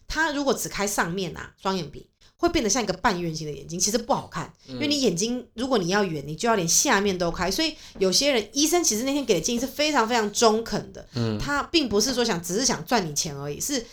[0.07, 4.55] 它如果只开上面啊双眼皮，会变得像一个半圆形的眼睛，其实不好看。
[4.69, 7.51] 因为你眼睛如果你要远，你就要连下面都开。
[7.51, 13.85] 所以有些人医生其实那天给的建议是非常非常中肯的，嗯他并不是说想只是想赚你钱而已，是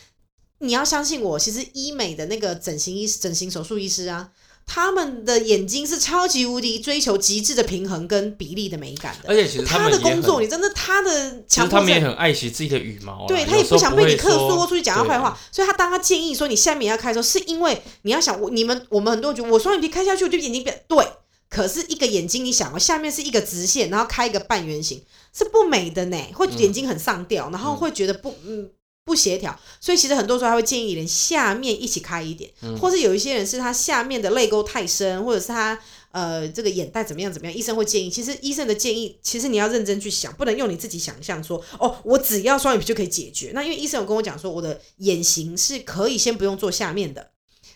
[0.60, 4.30] 你要相信我，其实医美的那个整形医整形手术医师啊。
[4.66, 21.08] 他们的眼睛是超级无敌追求极致的平衡跟比例的美感的，而且其实他的工作，你真的他的其实强迫症，他们也很爱惜自己的羽毛，对他也不想被你会说客诉或出去讲他坏话，所以他当他建议说你下面要开的时候，是因为你要想我你们我们很多人觉得我双眼皮开下去，我就眼睛变对，
[21.50, 25.02] 可是一个眼睛你想哦，下面是一个直线，然后开一个半圆形，
[25.32, 28.72] 是不美的呢，会眼睛很上吊，然后会觉得不嗯。
[29.06, 32.50] 不协调，所以其实很多时候他会建议连下面一起开一点，
[32.82, 35.80] 或是有一些人是他下面的泪沟太深，或者是他
[36.10, 38.10] 呃这个眼袋怎么样怎么样，医生会建议。
[38.10, 43.52] 其实医生的建议，其实你要认真去想，不能用你自己想象说哦，我只要双眼皮就可以解决。
[43.54, 47.30] 那因为医生有跟我讲说，我的眼型是可以先不用做下面的，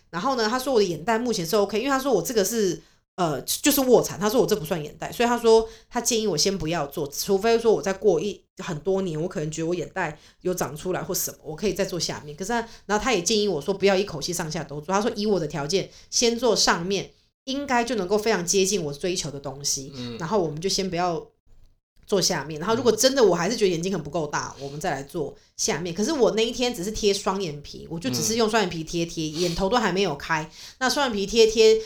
[0.09, 2.82] 然后呢，他说我的眼袋目前是 OK，因为他说我这个是。
[3.20, 12.34] 呃，就是卧蚕，他说我这不算眼袋，所以他说他建议我先不要做，除非说我再过一很多年，我可能觉得我眼袋有长出来或什么，我可以再做下面。
[12.34, 17.11] 可是他，然后他也建议我说不要一口气上下都做，他说以我的条件，先做上面，
[17.43, 21.28] 应该就能够非常接近我追求的东西，然后我们就先不要
[22.07, 25.93] 做下面，然后如果真的我还是觉得眼睛很不够大，我们再来做下面。
[25.93, 30.49] 可是我那一天只是贴双眼皮，我就只是用双眼皮贴贴，眼头都还没有开，
[30.80, 31.82] 那双眼皮贴贴。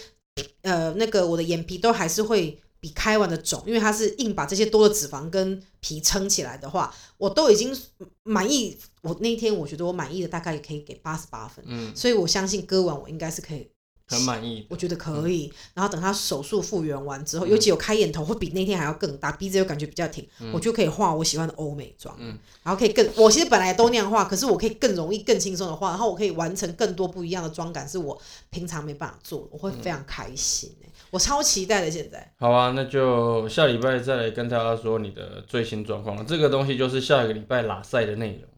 [0.63, 7.75] 呃，那个我的眼皮都还是会比开完的肿，因为它是硬把这些多的脂肪跟皮撑起来的话，我都已经
[8.23, 8.77] 满意。
[9.01, 13.67] 我那一天我觉得我满意的大概也可以给八十八分，嗯，所以我相信割完我应该是可以，
[14.07, 14.65] 很满意。
[14.69, 15.51] 我觉得可以。
[15.73, 32.31] 然后等他手术复原完之后，嗯尤其有开眼头会比那天还要更大，鼻子又感觉比较挺，我就可以画我喜欢的欧美妆，嗯然后可以更，我其实本来都那样画，可是我可以更容易、更轻松的画，然后我可以完成更多不一样的妆感，是我平常没办法做的，我会非常开心、欸、我超期待的现在。
[32.39, 36.23] 好啊，那就下礼拜再来跟大家说你的最新状况了。
[36.23, 38.49] 这个东西就是下一个礼拜拉赛的内容。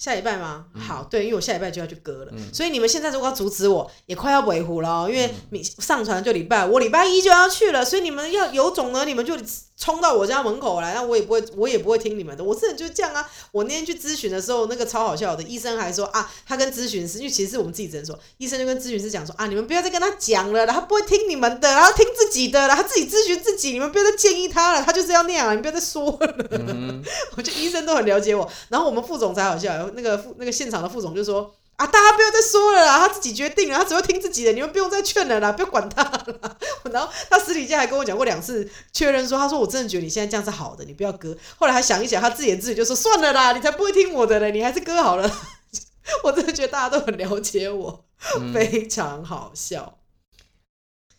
[0.00, 0.64] 下礼拜吗？
[0.74, 0.80] 嗯。
[0.80, 5.34] 好，对，因为我下礼拜就要去割了，所以你们现在如果要阻止我，也快要维护了哦，因为嗯。
[5.50, 9.36] 你上传就礼拜，我礼拜一就要去了，所以你们要有种呢，你们就
[9.80, 13.26] 冲到我家门口来，那我也不会，我也不会听你们的，我这人就是这样啊。
[13.50, 26.46] 我那天去咨询的时候，那个超好笑的，医生还说啊，他跟咨询师，因为其实是我们自己诊所，医生就跟咨询师讲说啊，你们不要再跟他讲了啦，他不会听你们的，然后听自己的然后自己咨询自己，你们不要再建议他了，他就是要那样了，你不要再说了。
[26.50, 27.02] 嗯，
[27.38, 28.46] 我觉得医生都很了解我。
[28.68, 31.50] 然后我们副总才好笑，那个副那个现场的副总就说
[31.80, 36.58] ：“啊，大家不要再说了啦，他自己决定了，他只会听自己的，你们不用再劝了啦，不要管他了。”
[36.92, 45.26] 然后他私底下还跟我讲过两次，确认说：“他说我真的觉得你现在这样是好的，你不要割。”后来他想一想，他自言自语就说：“算了啦，你才不会听我的嘞，你还是割好了。
[46.22, 48.04] ”我真的觉得大家都很了解我，
[48.38, 49.98] 嗯非常好笑。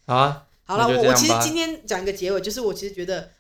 [0.06, 3.32] 好啊，好了，我我其实今天讲一个结尾，就是我其实觉得，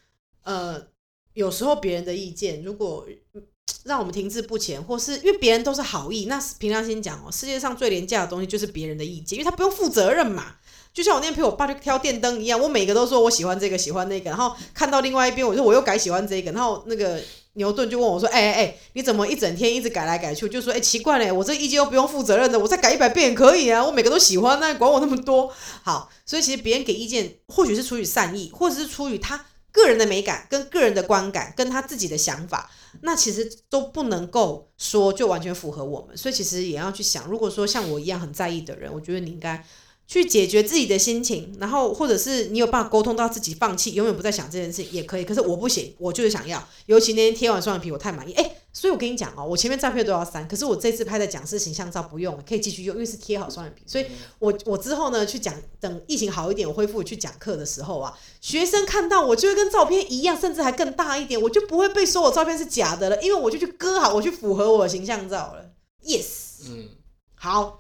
[0.44, 0.88] 呃，
[1.34, 3.06] 有时候别人的意见如果
[3.36, 3.44] 嗯
[3.84, 10.56] 让我们停滞不前，或是因为别人都是好意，那凭良心讲哦，世界上最廉价的东西就是别人的意见，因为他不用负责任嘛。
[10.94, 17.18] 就像我那天陪我爸去挑电灯一样，我每个都说我喜欢这个，喜欢那个，然后看到另外一边，我说我又改喜欢这个，然后那个
[17.54, 25.50] 牛顿就问我说：“哎哎哎，你怎么一整天一直改来改去？”就说：“哎、奇怪嘞，我这意见又不用负责任的，我再改一百遍也可以啊，我每个都喜欢，那管我那么多。”
[25.82, 32.70] 好，所以其实别人给意见，或许是出于善意，或者是出于他个人的美感、跟个人的观感、跟他自己的想法，
[33.02, 36.16] 那其实都不能够说就完全符合我们。
[36.18, 39.64] 所以其实也要去想，如果说像我一样很在意的人，我觉得你应该
[40.12, 45.24] 去解决自己的心情，然后或者是你有办法沟通到自己放弃，永远不再想这件事也可以。
[45.24, 46.62] 可是我不行，我就是想要。
[46.88, 54.06] 尤其那天贴完双眼皮，我太满意，哎、所以我跟你讲哦，我前面照片都要删，可是我这次拍的讲师形象照不用了，可以继续用，因为是贴好双眼皮，所以
[54.40, 65.72] 我我之后呢去讲，等疫情好一点，我恢复去讲课的时候啊，学生看到我就会跟照片一样，甚至还更大一点，我就不会被说我照片是假的了，因为我就去割好，我去符合我的形象照了。
[66.04, 66.90] Yes，嗯，
[67.36, 67.80] 好，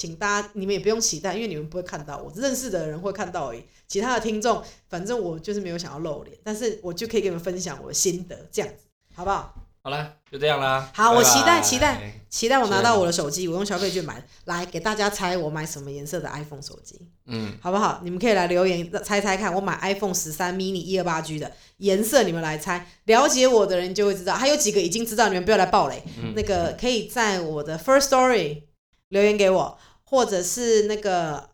[0.00, 3.62] 请大家你们也不用期待，因为你们不会看到我，认识的人会看到而已。
[3.86, 9.54] 其他的听众，反正我就是没有想要露脸，但是我就可以给你们分享我的心得，这样子好不好？
[9.82, 10.90] 好了，就这样啦。
[10.94, 12.14] 好我期待期待。
[12.30, 18.00] 期待我拿到我的手机，我用消费券买，来给大家猜我买什么颜色的 iPhone 手机，嗯，好不好？
[18.04, 22.86] 你们可以来留言猜猜看，我买 iPhone 十三 mini 一二八 G 的颜色，你们来猜。
[23.06, 26.00] 了解我的人就会知道，还有几个已经知道，你们不要来暴雷。
[26.22, 28.62] 嗯那个可以在我的 First Story
[29.08, 29.76] 留言给我，
[30.10, 31.48] 或者是那个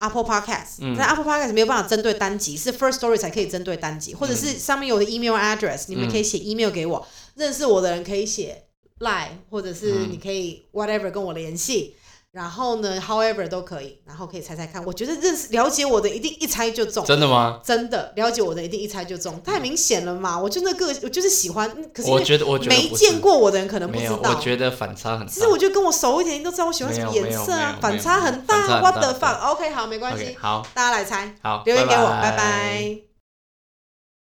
[0.00, 7.06] Apple Podcast，、嗯但 Apple Podcast 没有办法针对单集，是 First Story 才可以针对单集，或者是上面有我的 email address，你们可以写 email 给我。
[7.34, 8.64] 认识我的人可以写
[9.00, 11.96] line，或者是嗯你可以 whatever 跟我联系。
[12.32, 14.82] 然后呢，however 都可以，然后可以猜猜看。
[14.86, 17.60] 我觉得认识了解我的一定一猜就中，真的吗？
[17.62, 20.38] 真的了解我的一定一猜就中，太明显了嘛！
[20.38, 24.30] 我就那个我就是喜欢，嗯可是我觉得，我觉得没见过我的人可能不没有，知道。
[24.30, 25.32] 我觉得反差很大。
[25.32, 33.11] 其实我觉得跟我熟一点，你都知道我喜欢什么颜色啊反差很反差很，what the fuck？OK，好，没关系，好，大家来猜，好，留言给我，拜拜拜